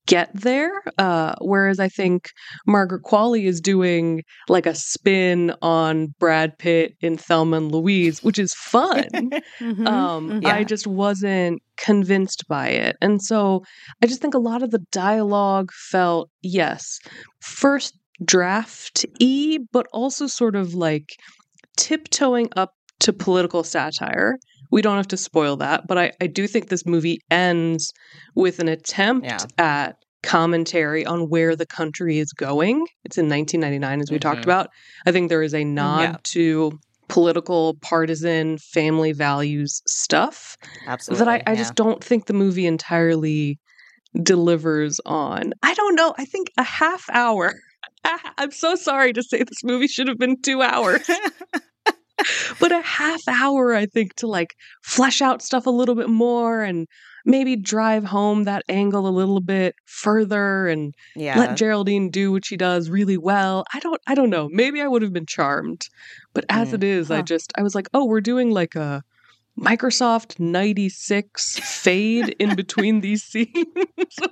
get 0.05 0.29
there. 0.33 0.71
Uh, 0.97 1.33
whereas 1.39 1.79
I 1.79 1.87
think 1.87 2.29
Margaret 2.67 3.03
Qualley 3.03 3.45
is 3.45 3.61
doing 3.61 4.21
like 4.49 4.65
a 4.65 4.75
spin 4.75 5.53
on 5.61 6.13
Brad 6.19 6.57
Pitt 6.57 6.95
in 6.99 7.15
Thelma 7.17 7.57
and 7.57 7.71
Louise, 7.71 8.21
which 8.21 8.37
is 8.37 8.53
fun. 8.53 9.07
Mhm, 9.61 9.87
um, 9.87 10.29
mhm. 10.41 10.45
I 10.45 10.65
just 10.65 10.85
wasn't 10.87 11.61
convinced 11.77 12.45
by 12.49 12.67
it. 12.67 12.97
And 13.01 13.21
so 13.21 13.63
I 14.01 14.07
just 14.07 14.21
think 14.21 14.33
a 14.33 14.39
lot 14.39 14.61
of 14.63 14.71
the 14.71 14.83
dialogue 14.91 15.71
felt, 15.71 16.29
yes, 16.41 16.99
first 17.39 17.97
draft 18.25 19.05
y, 19.21 19.59
but 19.71 19.87
also 19.93 20.27
sort 20.27 20.55
of 20.57 20.73
like 20.73 21.05
tiptoeing 21.77 22.49
up 22.57 22.71
to 22.99 23.13
political 23.13 23.63
satire. 23.63 24.37
We 24.73 24.81
don't 24.81 24.97
have 24.97 25.07
to 25.09 25.17
spoil 25.17 25.55
that, 25.57 25.87
but 25.87 25.97
I, 25.97 26.11
I 26.19 26.27
do 26.27 26.47
think 26.47 26.69
this 26.69 26.85
movie 26.85 27.19
ends 27.29 27.91
with 28.35 28.59
an 28.59 28.67
attempt 28.67 29.27
Yeah. 29.27 29.37
at 29.57 29.95
commentary 30.23 31.05
on 31.05 31.29
where 31.29 31.55
the 31.55 31.65
country 31.65 32.17
is 32.17 32.31
going. 32.33 32.87
It's 33.03 33.17
in 33.17 33.27
1999, 33.29 34.01
as 34.01 34.09
we 34.11 34.17
talked 34.19 34.39
Mhm. 34.41 34.43
about. 34.45 34.69
I 35.05 35.11
think 35.11 35.29
there 35.29 35.43
is 35.43 35.53
a 35.53 35.63
nod 35.63 36.01
Yeah. 36.01 36.15
to 36.35 36.79
political, 37.09 37.75
partisan, 37.81 38.57
family 38.57 39.11
values 39.11 39.81
stuff 39.87 40.57
Absolutely. 40.87 41.25
that 41.25 41.31
I, 41.31 41.43
I 41.45 41.53
yeah. 41.53 41.59
just 41.59 41.75
don't 41.75 42.03
think 42.03 42.25
the 42.25 42.33
movie 42.33 42.65
entirely 42.65 43.59
delivers 44.23 44.99
on. 45.05 45.53
I 45.61 45.73
don't 45.73 45.95
know. 45.95 46.15
I 46.17 46.25
think 46.25 46.47
a 46.57 46.63
half 46.63 47.03
hour. 47.11 47.53
I'm 48.37 48.51
so 48.51 48.75
sorry 48.75 49.13
to 49.13 49.21
say 49.23 49.39
this 49.43 49.63
movie 49.63 49.87
should 49.87 50.07
have 50.07 50.17
been 50.17 50.41
two 50.41 50.61
hours, 50.61 51.07
but 52.59 52.71
a 52.71 52.81
half 52.81 53.21
hour, 53.27 53.73
I 53.73 53.85
think, 53.85 54.15
to 54.15 54.27
like 54.27 54.55
flesh 54.83 55.21
out 55.21 55.41
stuff 55.41 55.65
a 55.65 55.69
little 55.71 55.95
bit 55.95 56.09
more 56.09 56.61
and 56.61 56.87
maybe 57.25 57.55
drive 57.55 58.03
home 58.03 58.43
that 58.43 58.63
angle 58.67 59.07
a 59.07 59.09
little 59.09 59.39
bit 59.39 59.75
further 59.85 60.67
and 60.67 60.93
yeah. 61.15 61.39
let 61.39 61.55
Geraldine 61.57 62.09
do 62.09 62.31
what 62.31 62.45
she 62.45 62.57
does 62.57 62.89
really 62.89 63.17
well. 63.17 63.63
I 63.73 63.79
don't 63.79 64.01
I 64.07 64.15
don't 64.15 64.29
know. 64.29 64.49
Maybe 64.51 64.81
I 64.81 64.87
would 64.87 65.01
have 65.01 65.13
been 65.13 65.25
charmed. 65.25 65.81
But 66.33 66.45
as 66.49 66.71
Mm, 66.71 66.73
it 66.73 66.83
is, 66.83 67.11
I 67.11 67.21
just 67.21 67.53
I 67.57 67.63
was 67.63 67.75
like, 67.75 67.87
"Oh, 67.93 68.05
we're 68.05 68.21
doing 68.21 68.51
like 68.51 68.75
a 68.75 69.03
Microsoft 69.59 70.39
96 70.39 71.59
fade 71.59 72.35
in 72.39 72.55
between 72.55 73.01
these 73.01 73.23
scenes." 73.23 73.49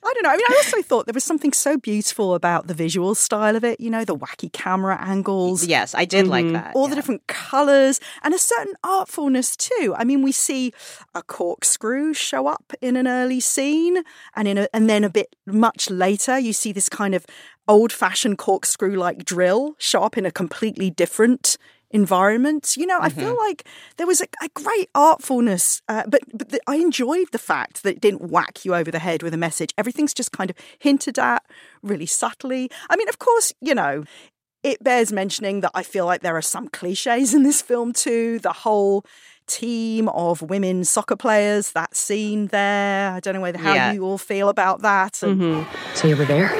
I 0.00 0.12
don't 0.14 0.22
know. 0.22 0.30
I 0.30 0.36
mean, 0.36 0.46
I 0.48 0.54
also 0.64 0.82
thought 0.82 1.06
there 1.06 1.14
was 1.14 1.24
something 1.24 1.52
so 1.52 1.76
beautiful 1.76 2.34
about 2.34 2.66
the 2.66 2.74
visual 2.74 3.14
style 3.14 3.56
of 3.56 3.64
it. 3.64 3.80
You 3.80 3.90
know, 3.90 4.04
the 4.04 4.16
wacky 4.16 4.52
camera 4.52 4.96
angles, 5.00 5.66
yes, 5.66 5.94
I 5.94 6.04
did 6.04 6.26
like 6.26 6.46
Mhm. 6.46 6.52
that. 6.54 6.72
all 6.74 6.88
the 6.88 6.94
different 6.94 7.26
colors, 7.26 8.00
and 8.22 8.34
a 8.34 8.38
certain 8.38 8.74
artfulness 8.84 9.56
too. 9.56 9.94
I 9.96 10.04
mean, 10.04 10.22
we 10.22 10.32
see 10.32 10.72
a 11.14 11.22
corkscrew 11.22 12.14
show 12.14 12.46
up 12.46 12.72
in 12.80 12.96
an 12.96 13.06
early 13.06 13.40
scene, 13.40 14.02
and 14.34 14.48
in 14.48 14.58
a, 14.58 14.68
and 14.72 14.88
then 14.88 15.04
a 15.04 15.10
bit 15.10 15.34
much 15.46 15.90
later, 15.90 16.38
you 16.38 16.52
see 16.52 16.72
this 16.72 16.88
kind 16.88 17.14
of 17.14 17.26
old-fashioned 17.66 18.38
corkscrew-like 18.38 19.24
drill 19.26 19.74
show 19.78 20.02
up 20.02 20.16
in 20.16 20.24
a 20.24 20.30
completely 20.30 20.88
different 20.90 21.58
environment. 21.90 22.74
You 22.76 22.86
know, 22.86 22.98
I 23.00 23.08
feel 23.08 23.36
like 23.36 23.66
there 23.96 24.06
was 24.06 24.20
a, 24.20 24.26
a 24.42 24.48
great 24.54 24.92
artfulness, 24.94 25.80
uh, 25.88 26.04
but 26.06 26.20
but 26.32 26.50
the, 26.50 26.60
I 26.66 26.76
enjoyed 26.76 27.28
the 27.32 27.38
fact 27.38 27.82
that 27.82 27.96
it 27.96 28.00
didn't 28.00 28.30
whack 28.30 28.64
you 28.64 28.74
over 28.74 28.90
the 28.90 28.98
head 28.98 29.22
with 29.22 29.34
a 29.34 29.38
message. 29.38 29.72
Everything's 29.78 30.14
just 30.14 30.32
kind 30.32 30.50
of 30.50 30.56
hinted 30.78 31.18
at 31.18 31.42
really 31.82 32.06
subtly. 32.06 32.70
I 32.90 32.96
mean, 32.96 33.08
of 33.08 33.18
course, 33.18 33.52
you 33.60 33.74
know, 33.74 34.04
it 34.62 34.82
bears 34.82 35.12
mentioning 35.12 35.60
that 35.60 35.70
I 35.74 35.82
feel 35.82 36.04
like 36.06 36.20
there 36.22 36.36
are 36.36 36.42
some 36.42 36.68
cliches 36.68 37.32
in 37.34 37.42
this 37.42 37.62
film 37.62 37.92
too. 37.92 38.38
The 38.40 38.52
whole 38.52 39.04
team 39.46 40.08
of 40.10 40.42
women 40.42 40.84
soccer 40.84 41.16
players, 41.16 41.72
that 41.72 41.96
scene 41.96 42.48
there. 42.48 43.12
I 43.12 43.20
don't 43.20 43.32
know 43.34 43.40
whether 43.40 43.56
how 43.58 43.72
Yeah. 43.72 43.92
you 43.92 44.04
all 44.04 44.18
feel 44.18 44.50
about 44.50 44.82
that. 44.82 45.22
And 45.22 45.40
Mhm. 45.40 45.66
So 45.94 46.06
you 46.08 46.16
were 46.16 46.26
there? 46.26 46.50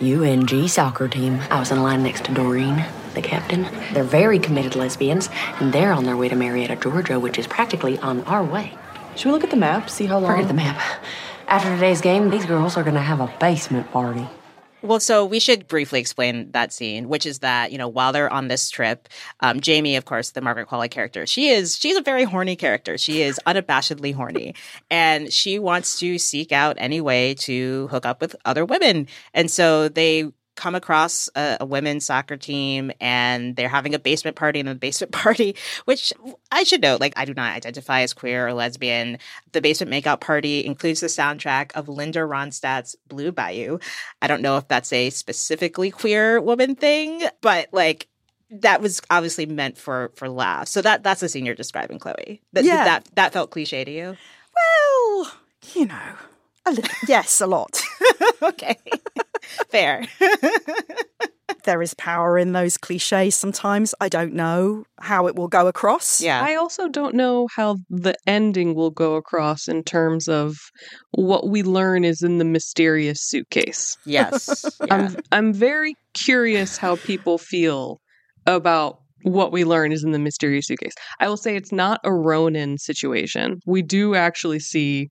UNG 0.00 0.68
soccer 0.68 1.08
team. 1.08 1.40
I 1.50 1.58
was 1.58 1.70
in 1.72 1.82
line 1.82 2.02
next 2.02 2.24
to 2.26 2.32
Doreen, 2.32 2.84
the 3.14 3.22
captain. 3.22 3.66
They're 3.92 4.04
very 4.04 4.38
committed 4.38 4.76
lesbians, 4.76 5.28
and 5.60 5.72
they're 5.72 5.92
on 5.92 6.04
their 6.04 6.16
way 6.16 6.28
to 6.28 6.36
Marietta, 6.36 6.76
Georgia, 6.76 7.18
which 7.18 7.38
is 7.38 7.46
practically 7.46 7.98
on 7.98 8.22
our 8.22 8.44
way. 8.44 8.74
Should 9.16 9.26
we 9.26 9.32
look 9.32 9.44
at 9.44 9.50
the 9.50 9.56
map, 9.56 9.90
see 9.90 10.06
how 10.06 10.18
long? 10.18 10.32
Forget 10.32 10.48
the 10.48 10.54
map. 10.54 10.80
After 11.48 11.68
today's 11.68 12.00
game, 12.00 12.30
these 12.30 12.46
girls 12.46 12.76
are 12.76 12.84
gonna 12.84 13.02
have 13.02 13.20
a 13.20 13.32
basement 13.40 13.90
party. 13.90 14.28
Well, 14.82 15.00
so 15.00 15.26
we 15.26 15.40
should 15.40 15.68
briefly 15.68 16.00
explain 16.00 16.52
that 16.52 16.72
scene, 16.72 17.08
which 17.08 17.26
is 17.26 17.40
that 17.40 17.70
you 17.70 17.76
know 17.76 17.88
while 17.88 18.12
they're 18.12 18.32
on 18.32 18.48
this 18.48 18.70
trip, 18.70 19.08
um, 19.40 19.60
Jamie, 19.60 19.96
of 19.96 20.06
course, 20.06 20.30
the 20.30 20.40
Margaret 20.40 20.68
Qualley 20.68 20.90
character, 20.90 21.26
she 21.26 21.48
is 21.48 21.76
she's 21.76 21.96
a 21.96 22.02
very 22.02 22.24
horny 22.24 22.56
character. 22.56 22.96
She 22.96 23.22
is 23.22 23.38
unabashedly 23.46 24.14
horny, 24.14 24.54
and 24.90 25.30
she 25.32 25.58
wants 25.58 25.98
to 26.00 26.18
seek 26.18 26.50
out 26.50 26.76
any 26.78 27.00
way 27.00 27.34
to 27.40 27.88
hook 27.88 28.06
up 28.06 28.22
with 28.22 28.34
other 28.46 28.64
women. 28.64 29.06
And 29.34 29.50
so 29.50 29.88
they 29.88 30.32
come 30.60 30.74
across 30.74 31.28
a, 31.34 31.56
a 31.60 31.64
women's 31.64 32.04
soccer 32.04 32.36
team, 32.36 32.92
and 33.00 33.56
they're 33.56 33.68
having 33.68 33.94
a 33.94 33.98
basement 33.98 34.36
party. 34.36 34.60
And 34.60 34.68
the 34.68 34.74
basement 34.74 35.12
party, 35.24 35.56
which 35.86 36.12
I 36.52 36.64
should 36.64 36.82
note, 36.82 37.00
like 37.00 37.14
I 37.16 37.24
do 37.24 37.32
not 37.34 37.56
identify 37.56 38.02
as 38.02 38.12
queer 38.12 38.46
or 38.46 38.52
lesbian. 38.52 39.18
The 39.52 39.60
basement 39.62 39.90
makeout 39.92 40.20
party 40.20 40.64
includes 40.64 41.00
the 41.00 41.06
soundtrack 41.06 41.72
of 41.74 41.88
Linda 41.88 42.20
Ronstadt's 42.20 42.94
Blue 43.08 43.32
Bayou. 43.32 43.78
I 44.20 44.26
don't 44.26 44.42
know 44.42 44.58
if 44.58 44.68
that's 44.68 44.92
a 44.92 45.08
specifically 45.10 45.90
queer 45.90 46.40
woman 46.40 46.74
thing, 46.74 47.22
but 47.40 47.68
like 47.72 48.06
that 48.50 48.82
was 48.82 49.00
obviously 49.10 49.46
meant 49.46 49.78
for 49.78 50.10
for 50.16 50.28
laughs. 50.28 50.70
So 50.72 50.82
that 50.82 51.02
that's 51.02 51.20
the 51.20 51.28
scene 51.28 51.46
you're 51.46 51.54
describing, 51.54 51.98
Chloe. 51.98 52.42
That 52.52 52.64
Yeah. 52.64 52.84
that 52.84 53.08
that 53.14 53.32
felt 53.32 53.50
cliche 53.50 53.84
to 53.84 53.90
you. 53.90 54.16
well, 54.54 55.32
you 55.74 55.86
know, 55.86 56.12
a 56.66 56.72
little, 56.72 56.90
yes, 57.08 57.40
a 57.40 57.46
lot. 57.46 57.80
okay, 58.42 58.76
fair. 59.70 60.06
there 61.64 61.82
is 61.82 61.94
power 61.94 62.38
in 62.38 62.52
those 62.52 62.76
cliches 62.76 63.34
sometimes. 63.34 63.94
I 64.00 64.08
don't 64.08 64.34
know 64.34 64.84
how 65.00 65.26
it 65.26 65.36
will 65.36 65.48
go 65.48 65.66
across. 65.66 66.20
yeah, 66.20 66.42
I 66.42 66.54
also 66.54 66.88
don't 66.88 67.14
know 67.14 67.48
how 67.54 67.76
the 67.88 68.14
ending 68.26 68.74
will 68.74 68.90
go 68.90 69.14
across 69.14 69.68
in 69.68 69.82
terms 69.84 70.28
of 70.28 70.56
what 71.12 71.48
we 71.48 71.62
learn 71.62 72.04
is 72.04 72.22
in 72.22 72.38
the 72.38 72.44
mysterious 72.44 73.20
suitcase. 73.22 73.96
yes, 74.04 74.64
yeah. 74.86 74.94
I'm 74.94 75.16
I'm 75.32 75.52
very 75.52 75.94
curious 76.14 76.76
how 76.76 76.96
people 76.96 77.38
feel 77.38 78.00
about 78.46 79.00
what 79.22 79.52
we 79.52 79.64
learn 79.64 79.92
is 79.92 80.02
in 80.02 80.12
the 80.12 80.18
mysterious 80.18 80.66
suitcase. 80.66 80.94
I 81.20 81.28
will 81.28 81.36
say 81.36 81.54
it's 81.56 81.72
not 81.72 82.00
a 82.04 82.12
Ronin 82.12 82.78
situation. 82.78 83.60
We 83.66 83.82
do 83.82 84.14
actually 84.14 84.60
see 84.60 85.10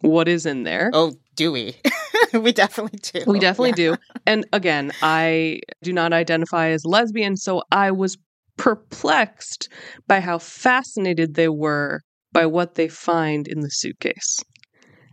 what 0.00 0.28
is 0.28 0.44
in 0.44 0.64
there. 0.64 0.90
Oh, 0.92 1.12
do 1.36 1.52
we? 1.52 1.76
we 2.42 2.52
definitely 2.52 2.98
do. 3.02 3.24
We 3.30 3.38
definitely 3.38 3.70
Yeah. 3.70 3.94
do. 3.94 3.96
And 4.26 4.46
again, 4.52 4.92
I 5.02 5.60
do 5.82 5.92
not 5.92 6.12
identify 6.12 6.68
as 6.68 6.84
lesbian, 6.84 7.36
so 7.36 7.62
I 7.70 7.90
was 7.90 8.16
perplexed 8.56 9.68
by 10.06 10.20
how 10.20 10.38
fascinated 10.38 11.34
they 11.34 11.48
were 11.48 12.00
by 12.32 12.46
what 12.46 12.74
they 12.74 12.88
find 12.88 13.46
in 13.46 13.60
the 13.60 13.68
suitcase. 13.68 14.42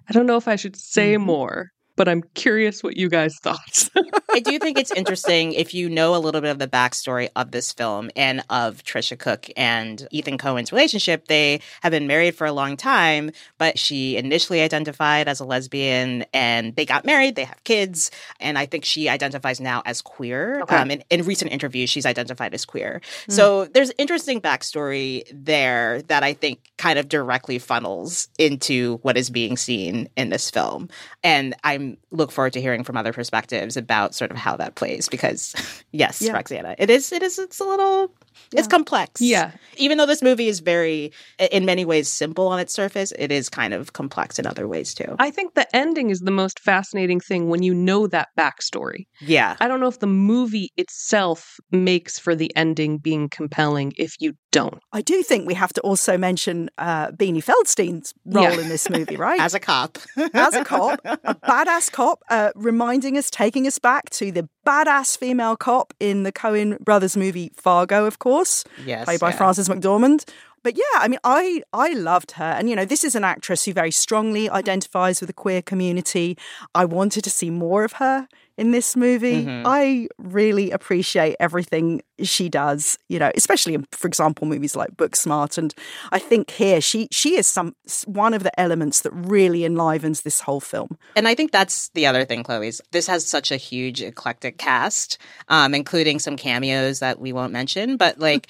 I 0.09 0.13
don't 0.13 0.25
know 0.25 0.37
if 0.37 0.47
I 0.47 0.55
should 0.55 0.75
say 0.75 1.15
Mhm. 1.17 1.21
more, 1.21 1.67
but 2.01 2.09
I'm 2.09 2.23
curious 2.33 2.81
what 2.81 2.97
you 2.97 3.09
guys 3.09 3.37
thought. 3.37 3.87
I 4.33 4.39
do 4.39 4.57
think 4.57 4.79
it's 4.79 4.89
interesting 4.89 5.53
if 5.53 5.71
you 5.71 5.87
know 5.87 6.15
a 6.15 6.17
little 6.17 6.41
bit 6.41 6.49
of 6.49 6.57
the 6.57 6.67
backstory 6.67 7.29
of 7.35 7.51
this 7.51 7.71
film 7.71 8.09
and 8.15 8.43
of 8.49 8.83
Tricia 8.83 9.19
Cooke 9.19 9.47
and 9.55 10.07
Ethan 10.09 10.39
Coen's 10.39 10.71
relationship. 10.71 11.27
They 11.27 11.61
have 11.83 11.91
been 11.91 12.07
married 12.07 12.33
for 12.33 12.47
a 12.47 12.51
long 12.51 12.75
time, 12.75 13.29
but 13.59 13.77
she 13.77 14.17
initially 14.17 14.61
identified 14.61 15.27
as 15.27 15.39
a 15.39 15.45
lesbian 15.45 16.25
and 16.33 16.75
they 16.75 16.87
got 16.87 17.05
married, 17.05 17.35
they 17.35 17.43
have 17.43 17.63
kids, 17.65 18.09
and 18.39 18.57
I 18.57 18.65
think 18.65 18.83
she 18.83 19.07
identifies 19.07 19.61
now 19.61 19.83
as 19.85 20.01
queer. 20.01 20.61
Okay. 20.61 20.77
Um, 20.77 20.89
in, 20.89 21.03
in 21.11 21.23
recent 21.23 21.51
interviews, 21.51 21.91
she's 21.91 22.07
identified 22.07 22.55
as 22.55 22.65
queer. 22.65 23.01
So 23.29 23.65
there's 23.65 23.91
interesting 23.99 24.41
backstory 24.41 25.21
there 25.31 26.01
that 26.03 26.23
I 26.23 26.33
think 26.33 26.71
kind 26.79 26.97
of 26.97 27.09
directly 27.09 27.59
funnels 27.59 28.27
into 28.39 28.97
what 29.03 29.17
is 29.17 29.29
being 29.29 29.55
seen 29.55 30.09
in 30.17 30.29
this 30.29 30.49
film. 30.49 30.89
And 31.23 31.53
I'm 31.63 31.90
look 32.11 32.31
forward 32.31 32.53
to 32.53 32.61
hearing 32.61 32.83
from 32.83 32.97
other 32.97 33.13
perspectives 33.13 33.77
about 33.77 34.13
sort 34.15 34.31
of 34.31 34.37
how 34.37 34.57
that 34.57 34.75
plays 34.75 35.09
because 35.09 35.55
yes, 35.91 36.21
Yeah. 36.21 36.33
Roxana, 36.33 36.75
it 36.77 36.89
is 36.89 37.11
it 37.11 37.23
is 37.23 37.39
it's 37.39 37.59
a 37.59 37.65
little 37.65 38.11
it's 38.53 38.67
complex. 38.67 39.21
Yeah. 39.21 39.51
Even 39.77 39.97
though 39.97 40.05
this 40.05 40.21
movie 40.21 40.47
is 40.47 40.59
very 40.59 41.11
in 41.51 41.65
many 41.65 41.85
ways 41.85 42.07
simple 42.09 42.47
on 42.47 42.59
its 42.59 42.73
surface, 42.73 43.11
it 43.17 43.31
is 43.31 43.49
kind 43.49 43.73
of 43.73 43.93
complex 43.93 44.37
in 44.39 44.45
other 44.45 44.67
ways 44.67 44.93
too. 44.93 45.15
I 45.19 45.31
think 45.31 45.53
the 45.55 45.73
ending 45.75 46.09
is 46.09 46.19
the 46.21 46.31
most 46.31 46.59
fascinating 46.59 47.19
thing 47.19 47.49
when 47.49 47.63
you 47.63 47.73
know 47.73 48.07
that 48.07 48.29
backstory. 48.37 49.05
Yeah. 49.19 49.55
I 49.59 49.67
don't 49.67 49.79
know 49.79 49.87
if 49.87 49.99
the 49.99 50.07
movie 50.07 50.71
itself 50.77 51.57
makes 51.71 52.19
for 52.19 52.35
the 52.35 52.55
ending 52.55 52.97
being 52.97 53.29
compelling 53.29 53.93
if 53.97 54.15
you 54.19 54.33
don't. 54.51 54.79
I 54.91 55.01
do 55.01 55.23
think 55.23 55.47
we 55.47 55.53
have 55.53 55.71
to 55.73 55.81
also 55.81 56.17
mention 56.17 56.69
uh, 56.77 57.11
Beanie 57.11 57.43
Feldstein's 57.43 58.13
role 58.25 58.43
Yeah. 58.43 58.59
in 58.59 58.67
this 58.69 58.89
movie, 58.89 59.15
right? 59.27 59.39
As 59.39 59.53
a 59.53 59.59
cop. 59.59 59.97
as 60.33 60.53
a 60.53 60.65
cop, 60.65 60.99
a 61.05 61.35
badass 61.35 61.91
cop, 61.91 62.19
uh, 62.29 62.51
reminding 62.55 63.17
us, 63.17 63.29
taking 63.29 63.65
us 63.65 63.79
back 63.79 64.09
to 64.11 64.31
the 64.31 64.47
badass 64.65 65.17
female 65.17 65.55
cop 65.55 65.93
in 65.99 66.23
the 66.23 66.31
Coen 66.31 66.79
brothers 66.79 67.17
movie 67.17 67.51
Fargo, 67.55 68.05
of 68.05 68.19
course, 68.19 68.63
yes. 68.85 69.05
played 69.05 69.19
by 69.19 69.29
yeah. 69.29 69.35
Frances 69.35 69.69
McDormand. 69.69 70.27
but 70.63 70.77
yeah, 70.77 70.83
I 70.95 71.07
mean, 71.07 71.19
I 71.23 71.63
I 71.73 71.93
loved 71.93 72.31
her, 72.33 72.43
and 72.57 72.69
you 72.69 72.75
know, 72.75 72.85
this 72.85 73.03
is 73.03 73.15
an 73.15 73.23
actress 73.23 73.65
who 73.65 73.73
very 73.73 73.91
strongly 73.91 74.49
identifies 74.49 75.21
with 75.21 75.27
the 75.27 75.33
queer 75.33 75.61
community. 75.61 76.37
I 76.75 76.85
wanted 76.85 77.23
to 77.23 77.29
see 77.29 77.49
more 77.49 77.83
of 77.83 77.93
her 77.93 78.27
in 78.61 78.71
this 78.71 78.95
movie. 78.95 79.43
Mhm. 79.45 79.63
I 79.65 80.07
really 80.19 80.69
appreciate 80.71 81.35
everything 81.39 82.01
she 82.21 82.47
does. 82.49 82.97
You 83.09 83.19
know, 83.19 83.31
especially 83.35 83.73
in, 83.73 83.85
for 83.91 84.07
example, 84.07 84.47
movies 84.47 84.75
like 84.75 84.91
Booksmart, 84.95 85.57
and 85.57 85.73
I 86.11 86.19
think 86.19 86.51
here 86.51 86.79
she 86.79 87.07
she 87.11 87.37
is 87.37 87.47
some 87.47 87.75
one 88.05 88.33
of 88.33 88.43
the 88.43 88.57
elements 88.59 89.01
that 89.01 89.11
really 89.13 89.65
enlivens 89.65 90.21
this 90.21 90.39
whole 90.41 90.59
film. 90.61 90.97
And 91.15 91.27
I 91.27 91.33
think 91.35 91.51
that's 91.51 91.89
the 91.95 92.05
other 92.05 92.23
thing, 92.25 92.43
Chloe's. 92.43 92.79
This 92.91 93.07
has 93.07 93.25
such 93.25 93.51
a 93.51 93.57
huge 93.57 94.01
eclectic 94.01 94.57
cast, 94.57 95.17
um, 95.49 95.73
including 95.73 96.19
some 96.19 96.37
cameos 96.37 96.99
that 96.99 97.19
we 97.19 97.33
won't 97.33 97.51
mention, 97.51 97.97
but 97.97 98.19
like 98.19 98.47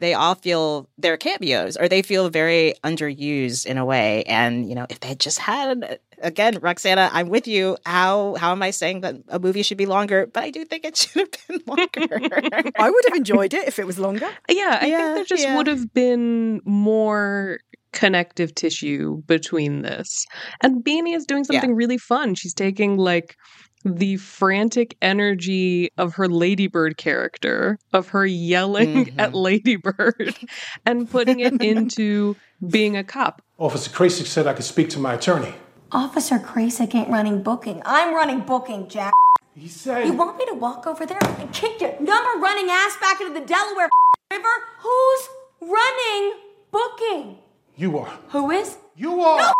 they 0.00 0.14
all 0.14 0.34
feel 0.34 0.88
they're 0.98 1.16
cameos 1.16 1.76
or 1.76 1.88
they 1.88 2.02
feel 2.02 2.28
very 2.30 2.74
underused 2.84 3.66
in 3.66 3.78
a 3.78 3.84
way. 3.84 4.22
And, 4.24 4.68
you 4.68 4.74
know, 4.74 4.86
if 4.88 5.00
they 5.00 5.14
just 5.14 5.38
had 5.38 5.98
again, 6.22 6.58
Roxana, 6.60 7.08
I'm 7.12 7.28
with 7.28 7.46
you. 7.46 7.76
How 7.86 8.34
how 8.34 8.52
am 8.52 8.62
I 8.62 8.70
saying 8.70 9.00
that 9.02 9.16
a 9.28 9.38
movie 9.38 9.62
should 9.62 9.78
be 9.78 9.86
longer? 9.86 10.26
But 10.26 10.44
I 10.44 10.50
do 10.50 10.64
think 10.64 10.84
it 10.84 10.96
should 10.96 11.20
have 11.20 11.30
been 11.48 11.60
longer. 11.66 12.72
I 12.78 12.90
would 12.90 13.04
have 13.06 13.16
enjoyed 13.16 13.54
it 13.54 13.68
if 13.68 13.78
it 13.78 13.86
was 13.86 13.98
longer. 13.98 14.28
Yeah, 14.48 14.78
I 14.80 14.86
Yeah, 14.86 14.98
think 14.98 15.14
there 15.14 15.24
just 15.24 15.44
yeah. 15.44 15.56
would 15.56 15.66
have 15.66 15.92
been 15.94 16.60
more 16.64 17.60
connective 17.92 18.54
tissue 18.54 19.22
between 19.26 19.82
this. 19.82 20.24
And 20.62 20.84
Beanie 20.84 21.14
is 21.16 21.24
doing 21.26 21.44
Yeah. 21.48 21.60
something 21.60 21.74
really 21.74 21.98
fun. 21.98 22.34
She's 22.34 22.54
taking 22.54 22.96
like 22.96 23.36
the 23.84 24.16
frantic 24.16 24.96
energy 25.00 25.90
of 25.96 26.14
her 26.14 26.28
Ladybird 26.28 26.96
character, 26.96 27.78
of 27.92 28.08
her 28.08 28.26
yelling 28.26 29.06
Mhm. 29.06 29.14
at 29.18 29.34
Ladybird, 29.34 30.34
and 30.86 31.10
putting 31.10 31.40
it 31.40 31.60
into 31.62 32.36
being 32.68 32.96
a 32.96 33.04
cop. 33.04 33.42
Officer 33.58 33.90
Krasik 33.90 34.26
said 34.26 34.46
I 34.46 34.52
could 34.52 34.64
speak 34.64 34.90
to 34.90 34.98
my 34.98 35.14
attorney. 35.14 35.54
Officer 35.92 36.38
Krasik 36.38 36.94
ain't 36.94 37.08
running 37.08 37.42
booking. 37.42 37.82
I'm 37.84 38.14
running 38.14 38.40
booking, 38.40 38.88
Jack. 38.88 39.12
He 39.56 39.66
said. 39.68 40.06
You 40.06 40.12
want 40.12 40.38
me 40.38 40.46
to 40.46 40.54
walk 40.54 40.86
over 40.86 41.04
there 41.04 41.18
and 41.22 41.52
kick 41.52 41.80
your 41.80 41.92
number 42.00 42.38
running 42.40 42.68
ass 42.70 42.96
back 43.00 43.20
into 43.20 43.32
the 43.38 43.44
Delaware 43.44 43.88
River? 44.30 44.48
Who's 44.80 45.28
running 45.60 46.32
booking? 46.70 47.38
You 47.76 47.98
are. 47.98 48.12
Who 48.28 48.50
is? 48.50 48.76
You 48.94 49.20
are. 49.22 49.52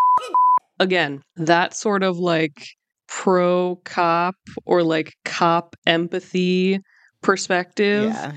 Again, 0.79 1.23
that 1.35 1.75
sort 1.75 2.01
of 2.03 2.17
like 2.17 2.69
pro 3.11 3.75
cop 3.83 4.35
or 4.65 4.83
like 4.83 5.13
cop 5.25 5.75
empathy 5.85 6.79
perspective 7.21 8.05
yeah. 8.05 8.31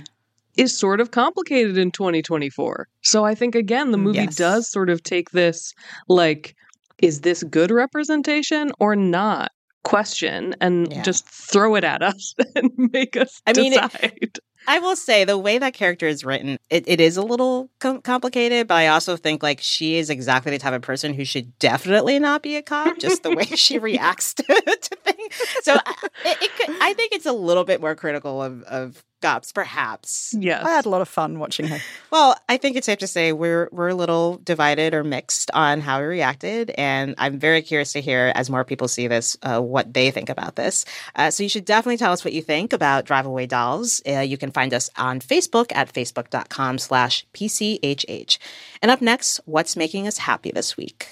is 0.56 0.76
sort 0.76 1.00
of 1.00 1.12
complicated 1.12 1.78
in 1.78 1.92
2024. 1.92 2.88
So 3.02 3.24
I 3.24 3.36
think 3.36 3.54
again 3.54 3.92
the 3.92 3.98
mm, 3.98 4.02
movie 4.02 4.18
Yes. 4.18 4.34
does 4.34 4.70
sort 4.70 4.90
of 4.90 5.00
take 5.04 5.30
this 5.30 5.72
like 6.08 6.54
is 6.98 7.20
this 7.20 7.44
good 7.44 7.70
representation 7.70 8.72
or 8.80 8.96
not 8.96 9.52
question 9.84 10.56
and 10.60 10.90
Yeah. 10.92 11.02
just 11.02 11.24
throw 11.28 11.76
it 11.76 11.84
at 11.84 12.02
us 12.02 12.34
and 12.56 12.70
make 12.76 13.16
us 13.16 13.40
I 13.46 13.52
mean, 13.52 13.74
it- 13.74 13.80
decide. 13.80 14.38
I 14.66 14.78
will 14.78 14.96
say 14.96 15.24
the 15.24 15.38
way 15.38 15.58
that 15.58 15.74
character 15.74 16.06
is 16.06 16.24
written, 16.24 16.58
it, 16.70 16.84
it 16.86 17.00
is 17.00 17.16
a 17.16 17.22
little 17.22 17.70
com- 17.80 18.02
complicated, 18.02 18.66
but 18.66 18.74
I 18.76 18.88
also 18.88 19.16
think 19.16 19.42
like 19.42 19.60
she 19.60 19.96
is 19.98 20.10
exactly 20.10 20.50
the 20.52 20.58
type 20.58 20.74
of 20.74 20.82
person 20.82 21.14
who 21.14 21.24
should 21.24 21.58
definitely 21.58 22.18
not 22.18 22.42
be 22.42 22.56
a 22.56 22.62
cop, 22.62 22.98
just 22.98 23.22
the 23.22 23.34
way 23.34 23.44
she 23.44 23.78
reacts 23.80 24.34
to, 24.34 24.42
to 24.44 24.96
things. 25.04 25.34
So 25.62 25.74
I, 25.74 25.94
it, 26.24 26.42
it 26.42 26.50
could, 26.56 26.76
I 26.80 26.94
think 26.94 27.12
it's 27.12 27.26
a 27.26 27.32
little 27.32 27.64
bit 27.64 27.80
more 27.80 27.94
critical 27.94 28.42
of, 28.42 28.62
of 28.64 29.04
cops, 29.24 29.52
perhaps. 29.52 30.34
yes. 30.38 30.62
I 30.62 30.70
had 30.70 30.84
a 30.84 30.90
lot 30.90 31.00
of 31.00 31.08
fun 31.08 31.38
watching 31.38 31.66
her. 31.68 31.78
Well, 32.10 32.36
I 32.48 32.58
think 32.58 32.76
it's 32.76 32.86
safe 32.86 32.98
to 32.98 33.08
say 33.08 33.32
we're 33.32 33.68
we're 33.72 33.88
a 33.88 33.94
little 33.94 34.38
divided 34.44 34.94
or 34.94 35.02
mixed 35.02 35.50
on 35.52 35.80
how 35.80 35.98
we 35.98 36.06
reacted, 36.06 36.70
and 36.78 37.16
I'm 37.18 37.40
very 37.40 37.60
curious 37.60 37.92
to 37.94 38.00
hear 38.00 38.30
as 38.36 38.48
more 38.48 38.64
people 38.64 38.86
see 38.86 39.08
this 39.08 39.36
uh, 39.42 39.60
what 39.60 39.92
they 39.92 40.12
think 40.12 40.28
about 40.28 40.54
this. 40.54 40.84
Uh, 41.16 41.32
so 41.32 41.42
you 41.42 41.48
should 41.48 41.64
definitely 41.64 41.96
tell 41.96 42.12
us 42.12 42.24
what 42.24 42.32
you 42.32 42.40
think 42.40 42.72
about 42.72 43.04
Drive 43.04 43.26
Away 43.26 43.46
Dolls. 43.46 44.00
Uh, 44.06 44.20
you 44.20 44.38
can 44.38 44.52
find 44.52 44.72
us 44.72 44.90
on 44.96 45.18
Facebook 45.18 45.72
at 45.74 45.92
facebook.com/slash 45.92 47.26
pchh. 47.34 48.38
And 48.80 48.90
up 48.92 49.00
next, 49.00 49.40
what's 49.44 49.76
making 49.76 50.06
us 50.06 50.18
happy 50.18 50.52
this 50.52 50.76
week? 50.76 51.08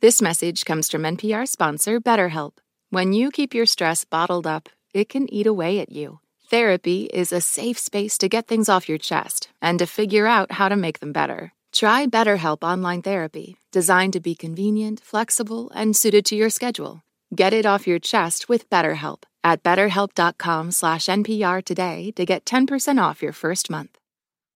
This 0.00 0.20
message 0.20 0.66
comes 0.66 0.90
from 0.90 1.04
NPR 1.04 1.48
sponsor 1.48 2.00
BetterHelp. 2.00 2.58
When 2.90 3.14
you 3.14 3.30
keep 3.30 3.54
your 3.54 3.66
stress 3.66 4.04
bottled 4.04 4.46
up, 4.46 4.68
it 4.92 5.08
can 5.08 5.32
eat 5.32 5.46
away 5.46 5.78
at 5.78 5.90
you. 5.90 6.20
Therapy 6.50 7.04
is 7.04 7.32
a 7.32 7.40
safe 7.40 7.78
space 7.78 8.18
to 8.18 8.28
get 8.28 8.48
things 8.48 8.68
off 8.68 8.88
your 8.88 8.98
chest 8.98 9.50
and 9.62 9.78
to 9.78 9.86
figure 9.86 10.26
out 10.26 10.50
how 10.50 10.68
to 10.68 10.74
make 10.74 10.98
them 10.98 11.12
better. 11.12 11.52
Try 11.70 12.08
BetterHelp 12.08 12.64
Online 12.64 13.02
Therapy, 13.02 13.56
designed 13.70 14.14
to 14.14 14.20
be 14.20 14.34
convenient, 14.34 14.98
flexible, 14.98 15.70
and 15.76 15.94
suited 15.94 16.24
to 16.24 16.34
your 16.34 16.50
schedule. 16.50 17.04
Get 17.32 17.52
it 17.52 17.66
off 17.66 17.86
your 17.86 18.00
chest 18.00 18.48
with 18.48 18.68
BetterHelp 18.68 19.22
at 19.44 19.62
betterhelp.com 19.62 20.72
slash 20.72 21.04
NPR 21.06 21.64
today 21.64 22.10
to 22.16 22.26
get 22.26 22.44
10% 22.46 23.00
off 23.00 23.22
your 23.22 23.32
first 23.32 23.70
month. 23.70 23.96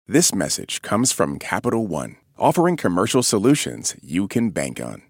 This 0.06 0.32
message 0.32 0.82
comes 0.82 1.10
from 1.10 1.40
Capital 1.40 1.88
One, 1.88 2.14
offering 2.38 2.76
commercial 2.76 3.24
solutions 3.24 3.96
you 4.00 4.28
can 4.28 4.50
bank 4.50 4.80
on. 4.80 5.09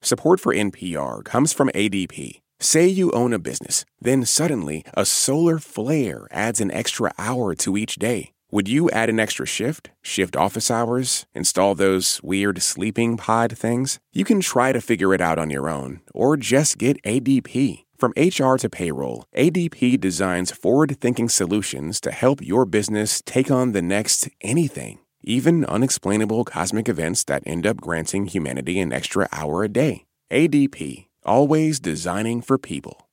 Support 0.00 0.40
for 0.40 0.54
NPR 0.54 1.24
comes 1.24 1.52
from 1.52 1.70
ADP. 1.74 2.40
Say 2.60 2.86
you 2.86 3.10
own 3.12 3.32
a 3.32 3.38
business, 3.38 3.84
then 4.00 4.24
suddenly 4.24 4.84
a 4.94 5.04
solar 5.04 5.58
flare 5.58 6.28
adds 6.30 6.60
an 6.60 6.70
extra 6.70 7.12
hour 7.18 7.54
to 7.56 7.76
each 7.76 7.96
day. 7.96 8.32
Would 8.50 8.68
you 8.68 8.88
add 8.90 9.10
an 9.10 9.20
extra 9.20 9.44
shift, 9.44 9.90
shift 10.00 10.34
office 10.36 10.70
hours, 10.70 11.26
install 11.34 11.74
those 11.74 12.20
weird 12.22 12.62
sleeping 12.62 13.16
pod 13.16 13.58
things? 13.58 13.98
You 14.12 14.24
can 14.24 14.40
try 14.40 14.72
to 14.72 14.80
figure 14.80 15.12
it 15.12 15.20
out 15.20 15.38
on 15.38 15.50
your 15.50 15.68
own, 15.68 16.00
or 16.14 16.36
just 16.36 16.78
get 16.78 17.02
ADP. 17.02 17.84
From 17.98 18.14
HR 18.16 18.56
to 18.58 18.70
payroll, 18.70 19.24
ADP 19.36 20.00
designs 20.00 20.52
forward 20.52 20.96
thinking 21.00 21.28
solutions 21.28 22.00
to 22.00 22.12
help 22.12 22.40
your 22.40 22.64
business 22.64 23.20
take 23.26 23.50
on 23.50 23.72
the 23.72 23.82
next 23.82 24.28
anything, 24.40 25.00
even 25.22 25.64
unexplainable 25.64 26.44
cosmic 26.44 26.88
events 26.88 27.24
that 27.24 27.42
end 27.46 27.66
up 27.66 27.78
granting 27.80 28.26
humanity 28.26 28.80
an 28.80 28.92
extra 28.92 29.28
hour 29.32 29.64
a 29.64 29.68
day. 29.68 30.04
ADP, 30.30 31.06
always 31.24 31.80
designing 31.80 32.40
for 32.40 32.58
people. 32.58 33.08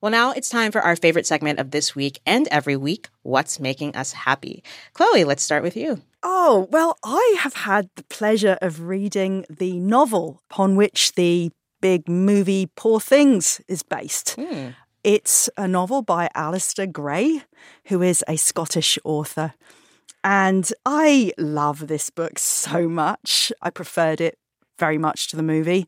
Well, 0.00 0.12
now 0.12 0.30
it's 0.30 0.48
time 0.48 0.70
for 0.70 0.80
our 0.80 0.94
favorite 0.94 1.26
segment 1.26 1.58
of 1.58 1.72
this 1.72 1.96
week 1.96 2.20
and 2.24 2.46
every 2.52 2.76
week 2.76 3.08
What's 3.22 3.58
Making 3.58 3.96
Us 3.96 4.12
Happy? 4.12 4.62
Chloe, 4.92 5.24
let's 5.24 5.42
start 5.42 5.64
with 5.64 5.76
you. 5.76 6.00
Oh, 6.22 6.68
well, 6.70 6.98
I 7.04 7.36
have 7.40 7.54
had 7.54 7.90
the 7.96 8.04
pleasure 8.04 8.58
of 8.62 8.82
reading 8.82 9.44
the 9.50 9.80
novel 9.80 10.40
upon 10.50 10.76
which 10.76 11.14
the 11.14 11.50
big 11.80 12.08
movie 12.08 12.70
Poor 12.76 13.00
Things 13.00 13.60
is 13.66 13.82
based. 13.82 14.36
Hmm. 14.38 14.68
It's 15.02 15.48
a 15.56 15.66
novel 15.66 16.02
by 16.02 16.28
Alasdair 16.36 16.92
Gray, 16.92 17.42
who 17.86 18.02
is 18.02 18.24
a 18.28 18.36
Scottish 18.36 18.98
author. 19.04 19.54
And 20.24 20.70
I 20.84 21.32
love 21.38 21.86
this 21.86 22.10
book 22.10 22.38
so 22.38 22.88
much. 22.88 23.52
I 23.62 23.70
preferred 23.70 24.20
it 24.20 24.38
very 24.78 24.98
much 24.98 25.28
to 25.28 25.36
the 25.36 25.42
movie. 25.42 25.86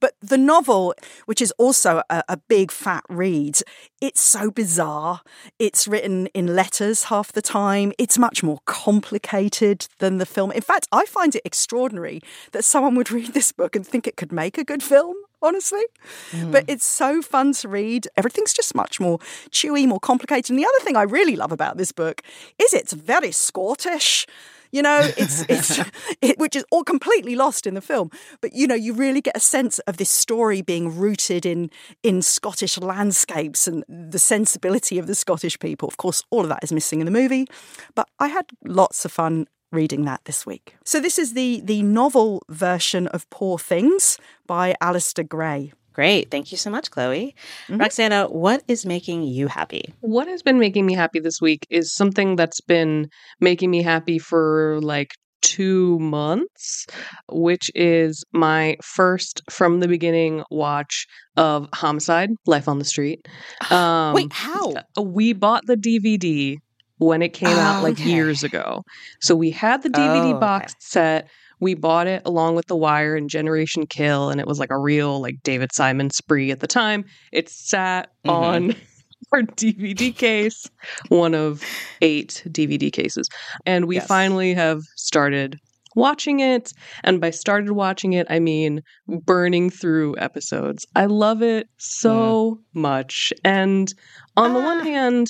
But 0.00 0.14
the 0.20 0.36
novel, 0.36 0.94
which 1.26 1.40
is 1.40 1.52
also 1.52 2.02
a, 2.10 2.22
a, 2.28 2.36
big 2.36 2.70
fat 2.70 3.04
read, 3.08 3.60
it's 4.00 4.20
so 4.20 4.50
bizarre. 4.50 5.22
It's 5.58 5.88
written 5.88 6.26
in 6.34 6.54
letters 6.54 7.04
half 7.04 7.32
the 7.32 7.40
time. 7.40 7.92
It's 7.98 8.18
much 8.18 8.42
more 8.42 8.58
complicated 8.66 9.86
than 10.00 10.18
the 10.18 10.26
film. 10.26 10.52
In 10.52 10.60
fact, 10.60 10.88
I 10.92 11.06
find 11.06 11.34
it 11.34 11.42
extraordinary 11.44 12.20
that 12.52 12.64
someone 12.64 12.96
would 12.96 13.10
read 13.10 13.32
this 13.32 13.52
book 13.52 13.74
and 13.74 13.86
think 13.86 14.06
it 14.06 14.16
could 14.16 14.32
make 14.32 14.58
a 14.58 14.64
good 14.64 14.82
film 14.82 15.16
honestly. 15.44 15.84
But 16.32 16.66
mm. 16.66 16.72
it's 16.72 16.86
so 16.86 17.22
fun 17.22 17.52
to 17.54 17.68
read. 17.68 18.08
Everything's 18.16 18.52
just 18.52 18.74
much 18.74 18.98
more 18.98 19.18
chewy, 19.50 19.86
more 19.86 20.00
complicated. 20.00 20.50
And 20.50 20.58
the 20.58 20.66
other 20.66 20.84
thing 20.84 20.96
I 20.96 21.02
really 21.02 21.36
love 21.36 21.52
about 21.52 21.76
this 21.76 21.92
book 21.92 22.22
is 22.58 22.72
it's 22.72 22.92
very 22.92 23.30
Scottish. 23.30 24.26
You 24.72 24.82
know, 24.82 25.08
it's 25.16 25.42
it's 25.48 25.80
it, 26.20 26.38
which 26.38 26.56
is 26.56 26.64
all 26.72 26.82
completely 26.82 27.36
lost 27.36 27.66
in 27.66 27.74
the 27.74 27.80
film. 27.80 28.10
But 28.40 28.54
you 28.54 28.66
know, 28.66 28.74
you 28.74 28.92
really 28.92 29.20
get 29.20 29.36
a 29.36 29.40
sense 29.40 29.78
of 29.80 29.98
this 29.98 30.10
story 30.10 30.62
being 30.62 30.96
rooted 30.96 31.46
in 31.46 31.70
in 32.02 32.22
Scottish 32.22 32.76
landscapes 32.78 33.68
and 33.68 33.84
the 33.88 34.18
sensibility 34.18 34.98
of 34.98 35.06
the 35.06 35.14
Scottish 35.14 35.58
people. 35.60 35.86
Of 35.86 35.96
course, 35.96 36.24
all 36.30 36.42
of 36.42 36.48
that 36.48 36.64
is 36.64 36.72
missing 36.72 37.00
in 37.00 37.04
the 37.04 37.12
movie. 37.12 37.46
But 37.94 38.08
I 38.18 38.28
had 38.28 38.46
lots 38.64 39.04
of 39.04 39.12
fun 39.12 39.46
reading 39.74 40.04
that 40.04 40.24
this 40.24 40.46
week. 40.46 40.76
So 40.84 41.00
this 41.00 41.18
is 41.18 41.34
the 41.34 41.60
the 41.64 41.82
novel 41.82 42.42
version 42.48 43.06
of 43.08 43.28
Poor 43.30 43.58
Things 43.58 44.18
by 44.46 44.74
Alasdair 44.80 45.28
Gray. 45.28 45.72
Great. 45.92 46.30
Thank 46.30 46.50
you 46.50 46.58
so 46.58 46.70
much, 46.70 46.90
Chloe. 46.90 47.36
Roxana, 47.68 48.26
what 48.26 48.64
is 48.66 48.84
making 48.84 49.22
you 49.22 49.46
happy? 49.46 49.94
What 50.00 50.26
has 50.26 50.42
been 50.42 50.58
making 50.58 50.86
me 50.86 50.94
happy 50.94 51.20
this 51.20 51.40
week 51.40 51.66
is 51.70 51.94
something 51.94 52.34
that's 52.34 52.60
been 52.60 53.08
making 53.40 53.70
me 53.70 53.80
happy 53.80 54.18
for 54.18 54.80
like 54.82 55.12
two 55.40 55.98
months, 56.00 56.86
which 57.28 57.70
is 57.76 58.24
my 58.32 58.76
first 58.82 59.42
from 59.50 59.78
the 59.80 59.86
beginning 59.86 60.42
watch 60.50 61.06
of 61.36 61.68
Homicide 61.72 62.30
Life 62.46 62.66
on 62.66 62.78
the 62.78 62.84
Street. 62.84 63.26
Um, 63.70 64.14
Wait, 64.14 64.32
how? 64.32 64.74
We 65.00 65.32
bought 65.32 65.66
the 65.66 65.76
DVD 65.76 66.58
when 67.04 67.22
it 67.22 67.32
came 67.32 67.56
out 67.56 67.82
like 67.82 67.94
Okay. 68.00 68.10
years 68.10 68.42
ago. 68.42 68.82
So 69.20 69.34
we 69.34 69.50
had 69.50 69.82
the 69.82 69.90
DVD 69.90 70.26
Oh, 70.26 70.30
okay. 70.30 70.38
box 70.40 70.74
set. 70.80 71.28
We 71.60 71.74
bought 71.74 72.06
it 72.06 72.22
along 72.24 72.56
with 72.56 72.66
The 72.66 72.76
Wire 72.76 73.14
and 73.16 73.30
Generation 73.30 73.86
Kill, 73.86 74.28
and 74.30 74.40
it 74.40 74.46
was 74.46 74.58
like 74.58 74.70
a 74.70 74.78
real 74.78 75.20
like 75.20 75.36
David 75.42 75.70
Simon 75.72 76.10
spree 76.10 76.50
at 76.50 76.60
the 76.60 76.66
time. 76.66 77.04
It 77.32 77.48
sat 77.48 78.10
Mhm. 78.26 78.30
on 78.30 78.74
our 79.32 79.42
DVD 79.42 80.10
case, 80.16 80.68
one 81.08 81.34
of 81.34 81.62
eight 82.02 82.42
DVD 82.50 82.90
cases. 82.92 83.28
And 83.64 83.86
we 83.86 83.96
Yes. 83.96 84.06
finally 84.06 84.52
have 84.54 84.80
started 84.96 85.56
watching 85.96 86.40
it. 86.40 86.72
And 87.04 87.20
by 87.20 87.30
started 87.30 87.70
watching 87.70 88.14
it, 88.14 88.26
I 88.28 88.40
mean 88.40 88.80
burning 89.06 89.70
through 89.70 90.16
episodes. 90.18 90.84
I 90.96 91.06
love 91.06 91.40
it 91.40 91.68
so 91.78 92.58
much. 92.74 93.32
And 93.44 93.88
on 94.36 94.52
the 94.54 94.60
one 94.60 94.80
Ah. 94.80 94.84
hand, 94.84 95.28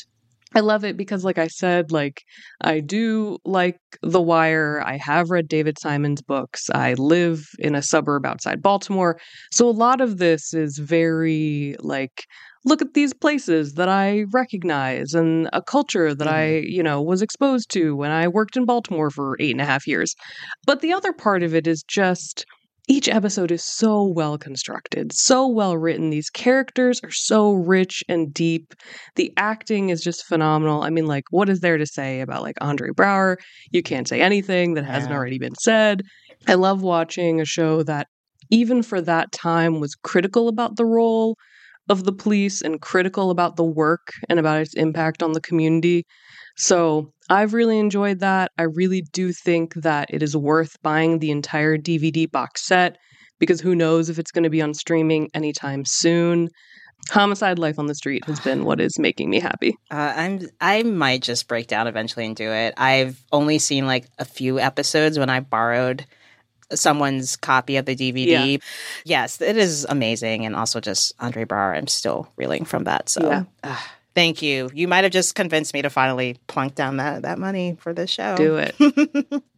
I 0.54 0.60
love 0.60 0.84
it 0.84 0.96
because, 0.96 1.24
like 1.24 1.38
I 1.38 1.48
said, 1.48 1.90
like 1.90 2.22
I 2.60 2.80
do 2.80 3.38
like 3.44 3.78
The 4.02 4.20
Wire. 4.20 4.82
I 4.84 4.96
have 4.98 5.30
read 5.30 5.48
David 5.48 5.78
Simon's 5.80 6.22
books. 6.22 6.70
I 6.72 6.94
live 6.94 7.46
in 7.58 7.74
a 7.74 7.82
suburb 7.82 8.24
outside 8.24 8.62
Baltimore. 8.62 9.18
So 9.52 9.68
a 9.68 9.72
lot 9.72 10.00
of 10.00 10.18
this 10.18 10.54
is 10.54 10.78
very 10.78 11.74
like, 11.80 12.24
look 12.64 12.80
at 12.80 12.94
these 12.94 13.12
places 13.12 13.74
that 13.74 13.88
I 13.88 14.24
recognize 14.32 15.12
and 15.12 15.48
a 15.52 15.60
culture 15.60 16.14
that 16.14 16.28
I, 16.28 16.46
mm-hmm. 16.46 16.68
you 16.68 16.82
know, 16.82 17.02
was 17.02 17.20
exposed 17.20 17.70
to 17.72 17.96
when 17.96 18.10
I 18.12 18.28
worked 18.28 18.56
in 18.56 18.64
Baltimore 18.64 19.10
for 19.10 19.36
eight 19.40 19.52
and 19.52 19.60
a 19.60 19.66
half 19.66 19.86
years. 19.86 20.14
But 20.66 20.80
the 20.80 20.92
other 20.92 21.12
part 21.12 21.42
of 21.42 21.54
it 21.54 21.66
is 21.66 21.82
just 21.82 22.46
each 22.88 23.08
episode 23.08 23.50
is 23.50 23.64
so 23.64 24.04
well 24.04 24.36
constructed, 24.36 25.12
so 25.12 25.46
well 25.48 25.76
written. 25.76 26.10
These 26.10 26.30
characters 26.30 27.00
are 27.02 27.10
so 27.10 27.52
rich 27.52 28.04
and 28.08 28.32
deep. 28.32 28.74
The 29.16 29.32
acting 29.36 29.88
is 29.88 30.02
just 30.02 30.24
phenomenal. 30.26 30.82
I 30.82 30.90
mean, 30.90 31.06
like, 31.06 31.24
what 31.30 31.48
is 31.48 31.60
there 31.60 31.78
to 31.78 31.86
say 31.86 32.20
about 32.20 32.42
like 32.42 32.56
Andre 32.60 32.90
Braugher? 32.90 33.36
You 33.70 33.82
can't 33.82 34.06
say 34.08 34.20
anything 34.20 34.74
that 34.74 34.84
hasn't 34.84 35.10
Yeah. 35.12 35.16
already 35.16 35.38
been 35.38 35.54
said. 35.54 36.02
I 36.46 36.54
love 36.54 36.82
watching 36.82 37.40
a 37.40 37.46
show 37.46 37.82
that, 37.84 38.08
even 38.50 38.82
for 38.82 39.00
that 39.00 39.32
time, 39.32 39.80
was 39.80 39.94
critical 39.94 40.48
about 40.48 40.76
the 40.76 40.84
role 40.84 41.36
of 41.88 42.04
the 42.04 42.12
police 42.12 42.62
and 42.62 42.80
critical 42.80 43.30
about 43.30 43.56
the 43.56 43.64
work 43.64 44.08
and 44.28 44.38
about 44.38 44.60
its 44.60 44.74
impact 44.74 45.22
on 45.22 45.32
the 45.32 45.40
community. 45.40 46.04
So 46.56 47.12
I've 47.28 47.54
really 47.54 47.78
enjoyed 47.78 48.20
that. 48.20 48.52
I 48.58 48.62
really 48.62 49.02
do 49.12 49.32
think 49.32 49.74
that 49.74 50.08
it 50.10 50.22
is 50.22 50.36
worth 50.36 50.80
buying 50.82 51.18
the 51.18 51.30
entire 51.30 51.76
DVD 51.76 52.30
box 52.30 52.66
set 52.66 52.96
because 53.38 53.60
who 53.60 53.74
knows 53.74 54.08
if 54.08 54.18
it's 54.18 54.30
going 54.30 54.44
to 54.44 54.50
be 54.50 54.62
on 54.62 54.74
streaming 54.74 55.28
anytime 55.34 55.84
soon. 55.84 56.48
Homicide 57.10 57.58
Life 57.58 57.78
on 57.78 57.86
the 57.86 57.94
Street 57.94 58.24
has 58.24 58.40
been 58.40 58.64
what 58.64 58.80
is 58.80 58.98
making 58.98 59.28
me 59.28 59.38
happy. 59.38 59.76
Uh, 59.90 60.12
I'm 60.16 60.48
I 60.60 60.82
might 60.84 61.22
just 61.22 61.48
break 61.48 61.66
down 61.66 61.86
eventually 61.86 62.24
and 62.24 62.34
do 62.34 62.50
it. 62.50 62.72
I've 62.78 63.22
only 63.30 63.58
seen 63.58 63.86
like 63.86 64.06
a 64.18 64.24
few 64.24 64.58
episodes 64.58 65.18
when 65.18 65.28
I 65.28 65.40
borrowed 65.40 66.06
someone's 66.72 67.36
copy 67.36 67.76
of 67.76 67.86
the 67.86 67.96
DVD. 67.96 68.26
Yeah. 68.26 68.56
Yes, 69.04 69.40
it 69.40 69.56
is 69.56 69.86
amazing, 69.88 70.46
and 70.46 70.56
also 70.56 70.80
just 70.80 71.14
Andre 71.20 71.44
Braugher. 71.44 71.76
I'm 71.76 71.86
still 71.86 72.28
reeling 72.36 72.64
from 72.64 72.84
that. 72.84 73.08
So. 73.08 73.26
Yeah. 73.26 73.44
ah, 73.62 73.94
Thank 74.14 74.42
you. 74.42 74.70
You 74.72 74.86
might 74.86 75.02
have 75.02 75.12
just 75.12 75.34
convinced 75.34 75.74
me 75.74 75.82
to 75.82 75.90
finally 75.90 76.36
plunk 76.46 76.76
down 76.76 76.98
that, 76.98 77.22
that 77.22 77.36
money 77.36 77.76
for 77.80 77.92
this 77.92 78.10
show. 78.10 78.36
Do 78.36 78.56
it. 78.58 78.76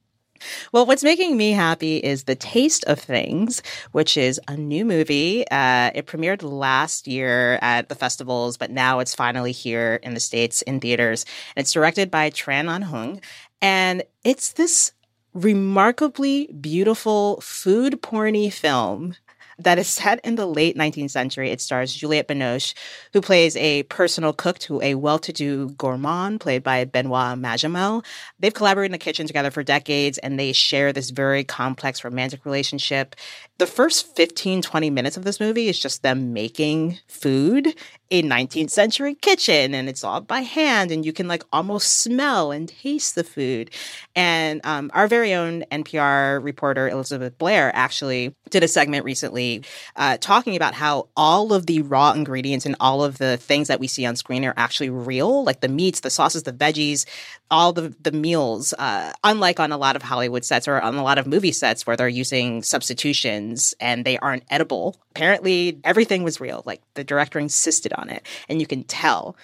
Well, 0.72 0.86
what's 0.86 1.02
making 1.02 1.36
me 1.36 1.52
happy 1.52 1.96
is 1.96 2.24
The 2.24 2.34
Taste 2.34 2.84
of 2.84 2.98
Things, 2.98 3.62
which 3.92 4.16
is 4.16 4.40
a 4.48 4.56
new 4.56 4.84
movie. 4.84 5.48
Uh, 5.50 5.90
it 5.94 6.06
premiered 6.06 6.42
last 6.42 7.06
year 7.06 7.58
at 7.62 7.88
the 7.88 7.94
festivals, 7.94 8.56
but 8.56 8.70
now 8.70 8.98
it's 8.98 9.14
finally 9.14 9.52
here 9.52 9.98
in 10.02 10.14
the 10.14 10.20
States 10.20 10.62
in 10.62 10.80
theaters. 10.80 11.24
And 11.54 11.62
it's 11.62 11.72
directed 11.72 12.10
by 12.10 12.30
Tran 12.30 12.68
Anh 12.68 12.82
Hung. 12.82 13.20
And 13.62 14.02
it's 14.24 14.52
this 14.52 14.92
remarkably 15.36 16.46
beautiful 16.60 17.38
food 17.42 18.00
porny 18.00 18.50
film 18.50 19.14
that 19.58 19.78
is 19.78 19.88
set 19.88 20.20
in 20.24 20.34
the 20.34 20.46
late 20.46 20.76
19th 20.76 21.10
century. 21.10 21.50
It 21.50 21.60
stars 21.60 21.94
Juliette 21.94 22.28
Binoche, 22.28 22.74
who 23.12 23.20
plays 23.20 23.56
a 23.56 23.84
personal 23.84 24.32
cook 24.32 24.58
to 24.60 24.82
a 24.82 24.94
well-to-do 24.94 25.70
gourmand 25.70 26.40
played 26.40 26.62
by 26.62 26.84
Benoit 26.84 27.38
Magimel. 27.38 28.04
They've 28.38 28.52
collaborated 28.52 28.90
in 28.90 28.92
the 28.92 28.98
kitchen 28.98 29.26
together 29.26 29.50
for 29.50 29.62
decades 29.62 30.18
and 30.18 30.38
they 30.38 30.52
share 30.52 30.92
this 30.92 31.10
very 31.10 31.44
complex 31.44 32.04
romantic 32.04 32.44
relationship. 32.44 33.16
The 33.58 33.66
first 33.66 34.14
15, 34.16 34.60
20 34.62 34.90
minutes 34.90 35.16
of 35.16 35.24
this 35.24 35.40
movie 35.40 35.68
is 35.68 35.78
just 35.78 36.02
them 36.02 36.32
making 36.34 36.98
food 37.08 37.74
in 38.08 38.26
19th 38.26 38.70
century 38.70 39.14
kitchen 39.14 39.74
and 39.74 39.88
it's 39.88 40.04
all 40.04 40.20
by 40.20 40.40
hand 40.40 40.90
and 40.90 41.04
you 41.04 41.12
can 41.12 41.26
like 41.26 41.42
almost 41.52 42.02
smell 42.02 42.52
and 42.52 42.68
taste 42.68 43.14
the 43.14 43.24
food. 43.24 43.70
And 44.14 44.60
um, 44.64 44.90
our 44.94 45.08
very 45.08 45.34
own 45.34 45.64
NPR 45.72 46.42
reporter 46.42 46.88
Elizabeth 46.88 47.36
Blair 47.38 47.72
actually 47.74 48.34
did 48.50 48.62
a 48.62 48.68
segment 48.68 49.04
recently 49.04 49.64
uh, 49.96 50.18
talking 50.20 50.54
about 50.54 50.74
how 50.74 51.08
all 51.16 51.52
of 51.52 51.66
the 51.66 51.82
raw 51.82 52.12
ingredients 52.12 52.64
and 52.64 52.76
all 52.78 53.02
of 53.02 53.18
the 53.18 53.36
things 53.36 53.68
that 53.68 53.80
we 53.80 53.88
see 53.88 54.06
on 54.06 54.14
screen 54.14 54.44
are 54.44 54.54
actually 54.56 54.90
real, 54.90 55.44
like 55.44 55.60
the 55.60 55.68
meats, 55.68 56.00
the 56.00 56.10
sauces, 56.10 56.44
the 56.44 56.52
veggies, 56.52 57.06
all 57.50 57.72
the 57.72 57.94
the 58.00 58.12
meals. 58.12 58.72
Uh, 58.78 59.12
unlike 59.24 59.60
on 59.60 59.72
a 59.72 59.78
lot 59.78 59.96
of 59.96 60.02
Hollywood 60.02 60.44
sets 60.44 60.68
or 60.68 60.80
on 60.80 60.96
a 60.96 61.02
lot 61.02 61.18
of 61.18 61.26
movie 61.26 61.52
sets 61.52 61.86
where 61.86 61.96
they're 61.96 62.08
using 62.08 62.62
substitutions 62.62 63.74
and 63.80 64.04
they 64.04 64.18
aren't 64.18 64.44
edible. 64.50 65.00
Apparently, 65.10 65.80
everything 65.84 66.22
was 66.22 66.40
real. 66.40 66.62
Like 66.66 66.82
the 66.94 67.04
director 67.04 67.38
insisted 67.38 67.92
on 67.94 68.08
it, 68.08 68.26
and 68.48 68.60
you 68.60 68.66
can 68.66 68.84
tell. 68.84 69.36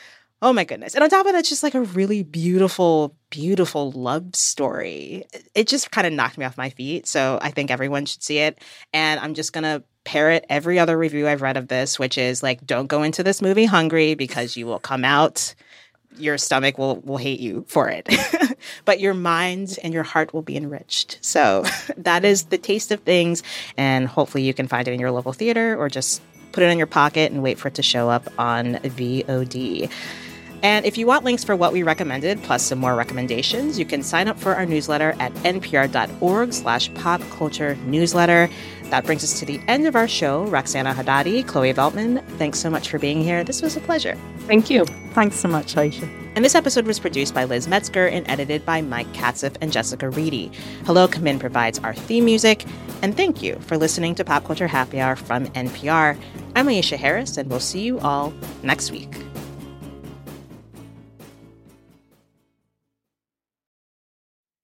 Oh 0.44 0.52
my 0.52 0.64
goodness. 0.64 0.96
And 0.96 1.04
on 1.04 1.08
top 1.08 1.24
of 1.24 1.32
that, 1.32 1.38
it's 1.38 1.48
just 1.48 1.62
like 1.62 1.76
a 1.76 1.82
really 1.82 2.24
beautiful, 2.24 3.14
beautiful 3.30 3.92
love 3.92 4.34
story. 4.34 5.24
It 5.54 5.68
just 5.68 5.92
kind 5.92 6.04
of 6.04 6.12
knocked 6.12 6.36
me 6.36 6.44
off 6.44 6.56
my 6.56 6.70
feet. 6.70 7.06
So 7.06 7.38
I 7.40 7.52
think 7.52 7.70
everyone 7.70 8.06
should 8.06 8.24
see 8.24 8.38
it. 8.38 8.58
And 8.92 9.20
I'm 9.20 9.34
just 9.34 9.52
going 9.52 9.62
to 9.62 9.84
parrot 10.02 10.44
every 10.48 10.80
other 10.80 10.98
review 10.98 11.28
I've 11.28 11.42
read 11.42 11.56
of 11.56 11.68
this, 11.68 11.96
which 11.96 12.18
is 12.18 12.42
like, 12.42 12.66
don't 12.66 12.88
go 12.88 13.04
into 13.04 13.22
this 13.22 13.40
movie 13.40 13.66
hungry 13.66 14.16
because 14.16 14.56
you 14.56 14.66
will 14.66 14.80
come 14.80 15.04
out. 15.04 15.54
Your 16.18 16.38
stomach 16.38 16.78
will, 16.78 16.96
will 17.00 17.16
hate 17.16 17.40
you 17.40 17.64
for 17.68 17.88
it, 17.88 18.08
but 18.84 19.00
your 19.00 19.14
mind 19.14 19.78
and 19.82 19.94
your 19.94 20.02
heart 20.02 20.34
will 20.34 20.42
be 20.42 20.56
enriched. 20.56 21.18
So 21.20 21.64
that 21.96 22.24
is 22.24 22.44
the 22.44 22.58
taste 22.58 22.90
of 22.90 23.00
things. 23.00 23.42
And 23.76 24.06
hopefully 24.06 24.44
you 24.44 24.54
can 24.54 24.68
find 24.68 24.86
it 24.86 24.92
in 24.92 25.00
your 25.00 25.10
local 25.10 25.32
theater 25.32 25.76
or 25.76 25.88
just 25.88 26.22
put 26.52 26.62
it 26.62 26.66
in 26.66 26.78
your 26.78 26.86
pocket 26.86 27.32
and 27.32 27.42
wait 27.42 27.58
for 27.58 27.68
it 27.68 27.74
to 27.74 27.82
show 27.82 28.10
up 28.10 28.28
on 28.38 28.74
VOD. 28.74 29.90
And 30.62 30.86
if 30.86 30.96
you 30.96 31.08
want 31.08 31.24
links 31.24 31.42
for 31.42 31.56
what 31.56 31.72
we 31.72 31.82
recommended, 31.82 32.40
plus 32.44 32.62
some 32.62 32.78
more 32.78 32.94
recommendations, 32.94 33.80
you 33.80 33.84
can 33.84 34.02
sign 34.02 34.28
up 34.28 34.38
for 34.38 34.54
our 34.54 34.64
newsletter 34.64 35.16
at 35.18 35.32
npr.org 35.34 36.52
slash 36.52 36.94
pop 36.94 37.20
culture 37.30 37.74
newsletter. 37.86 38.48
That 38.92 39.06
brings 39.06 39.24
us 39.24 39.40
to 39.40 39.46
the 39.46 39.58
end 39.68 39.86
of 39.86 39.96
our 39.96 40.06
show. 40.06 40.44
Roxana 40.48 40.92
Hadadi, 40.92 41.48
Chloe 41.48 41.72
Veltman, 41.72 42.22
thanks 42.36 42.58
so 42.58 42.68
much 42.68 42.90
for 42.90 42.98
being 42.98 43.22
here. 43.22 43.42
This 43.42 43.62
was 43.62 43.74
a 43.74 43.80
pleasure. 43.80 44.18
Thank 44.40 44.68
you. 44.68 44.84
Thanks 45.14 45.36
so 45.36 45.48
much, 45.48 45.76
Aisha. 45.76 46.06
And 46.36 46.44
this 46.44 46.54
episode 46.54 46.86
was 46.86 47.00
produced 47.00 47.32
by 47.32 47.44
Liz 47.44 47.66
Metzger 47.66 48.06
and 48.08 48.28
edited 48.28 48.66
by 48.66 48.82
Mike 48.82 49.10
Katzif 49.14 49.56
and 49.62 49.72
Jessica 49.72 50.10
Reedy. 50.10 50.52
Hello 50.84 51.08
Come 51.08 51.26
In 51.26 51.38
provides 51.38 51.78
our 51.78 51.94
theme 51.94 52.26
music. 52.26 52.66
And 53.00 53.16
thank 53.16 53.42
you 53.42 53.56
for 53.60 53.78
listening 53.78 54.14
to 54.16 54.26
Pop 54.26 54.44
Culture 54.44 54.66
Happy 54.66 55.00
Hour 55.00 55.16
from 55.16 55.46
NPR. 55.46 56.20
I'm 56.54 56.66
Aisha 56.66 56.98
Harris, 56.98 57.38
and 57.38 57.48
we'll 57.48 57.60
see 57.60 57.80
you 57.80 57.98
all 58.00 58.30
next 58.62 58.90
week. 58.90 59.16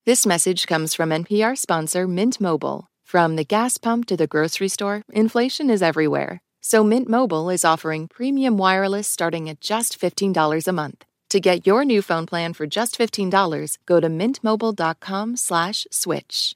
This 0.05 0.27
message 0.27 0.67
comes 0.67 0.93
from 0.93 1.09
NPR 1.09 1.57
sponsor 1.57 2.07
Mint 2.07 2.39
Mobile. 2.39 2.88
From 3.09 3.37
the 3.37 3.43
gas 3.43 3.79
pump 3.79 4.05
to 4.05 4.15
the 4.15 4.27
grocery 4.27 4.67
store, 4.67 5.01
inflation 5.11 5.71
is 5.71 5.81
everywhere. 5.81 6.41
So 6.61 6.83
Mint 6.83 7.09
Mobile 7.09 7.49
is 7.49 7.65
offering 7.65 8.07
premium 8.07 8.55
wireless 8.55 9.07
starting 9.07 9.49
at 9.49 9.61
just 9.61 9.99
$15 9.99 10.67
a 10.67 10.71
month. 10.71 11.05
To 11.29 11.39
get 11.39 11.65
your 11.65 11.83
new 11.83 12.03
phone 12.03 12.27
plan 12.27 12.53
for 12.53 12.67
just 12.67 12.99
$15, 12.99 13.79
go 13.87 13.99
to 13.99 14.09
mintmobile.com 14.09 15.37
slash 15.37 15.87
switch. 15.89 16.55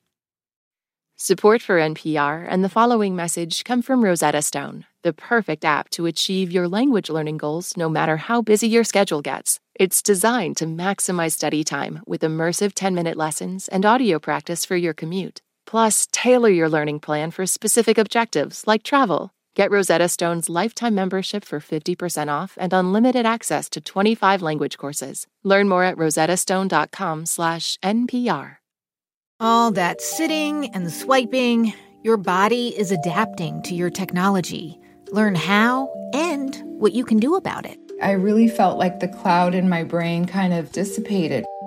Support 1.17 1.63
for 1.63 1.79
NPR 1.79 2.45
and 2.47 2.63
the 2.63 2.69
following 2.69 3.15
message 3.15 3.63
come 3.63 3.81
from 3.81 4.03
Rosetta 4.03 4.43
Stone, 4.43 4.85
the 5.01 5.11
perfect 5.11 5.65
app 5.65 5.89
to 5.89 6.05
achieve 6.05 6.51
your 6.51 6.67
language 6.67 7.09
learning 7.09 7.37
goals 7.37 7.75
no 7.75 7.89
matter 7.89 8.17
how 8.17 8.43
busy 8.43 8.67
your 8.67 8.83
schedule 8.83 9.23
gets. 9.23 9.59
It's 9.73 10.03
designed 10.03 10.57
to 10.57 10.65
maximize 10.65 11.31
study 11.31 11.63
time 11.63 12.01
with 12.05 12.21
immersive 12.21 12.73
10-minute 12.73 13.17
lessons 13.17 13.67
and 13.69 13.87
audio 13.87 14.19
practice 14.19 14.65
for 14.65 14.75
your 14.75 14.93
commute. 14.93 15.41
Plus, 15.65 16.07
tailor 16.11 16.49
your 16.49 16.69
learning 16.69 16.99
plan 16.99 17.31
for 17.31 17.45
specific 17.45 17.97
objectives 17.97 18.67
like 18.67 18.83
travel. 18.83 19.31
Get 19.55 19.71
Rosetta 19.71 20.09
Stone's 20.09 20.49
lifetime 20.49 20.95
membership 20.95 21.45
for 21.45 21.59
50% 21.59 22.27
off 22.27 22.57
and 22.59 22.73
unlimited 22.73 23.25
access 23.25 23.69
to 23.69 23.79
25 23.81 24.41
language 24.41 24.77
courses. 24.77 25.27
Learn 25.43 25.69
more 25.69 25.83
at 25.83 25.97
rosettastone.com/npr. 25.97 28.57
All 29.39 29.71
that 29.71 30.01
sitting 30.01 30.69
and 30.73 30.91
swiping, 30.91 31.73
your 32.03 32.17
body 32.17 32.73
is 32.77 32.91
adapting 32.91 33.61
to 33.63 33.75
your 33.75 33.89
technology. 33.89 34.79
Learn 35.11 35.35
how 35.35 35.89
and 36.13 36.61
what 36.79 36.93
you 36.93 37.05
can 37.05 37.17
do 37.17 37.35
about 37.35 37.65
it. 37.65 37.77
I 38.01 38.11
really 38.11 38.47
felt 38.47 38.77
like 38.77 38.99
the 38.99 39.07
cloud 39.07 39.53
in 39.53 39.69
my 39.69 39.83
brain 39.83 40.25
kind 40.25 40.53
of 40.53 40.71
dissipated. 40.71 41.45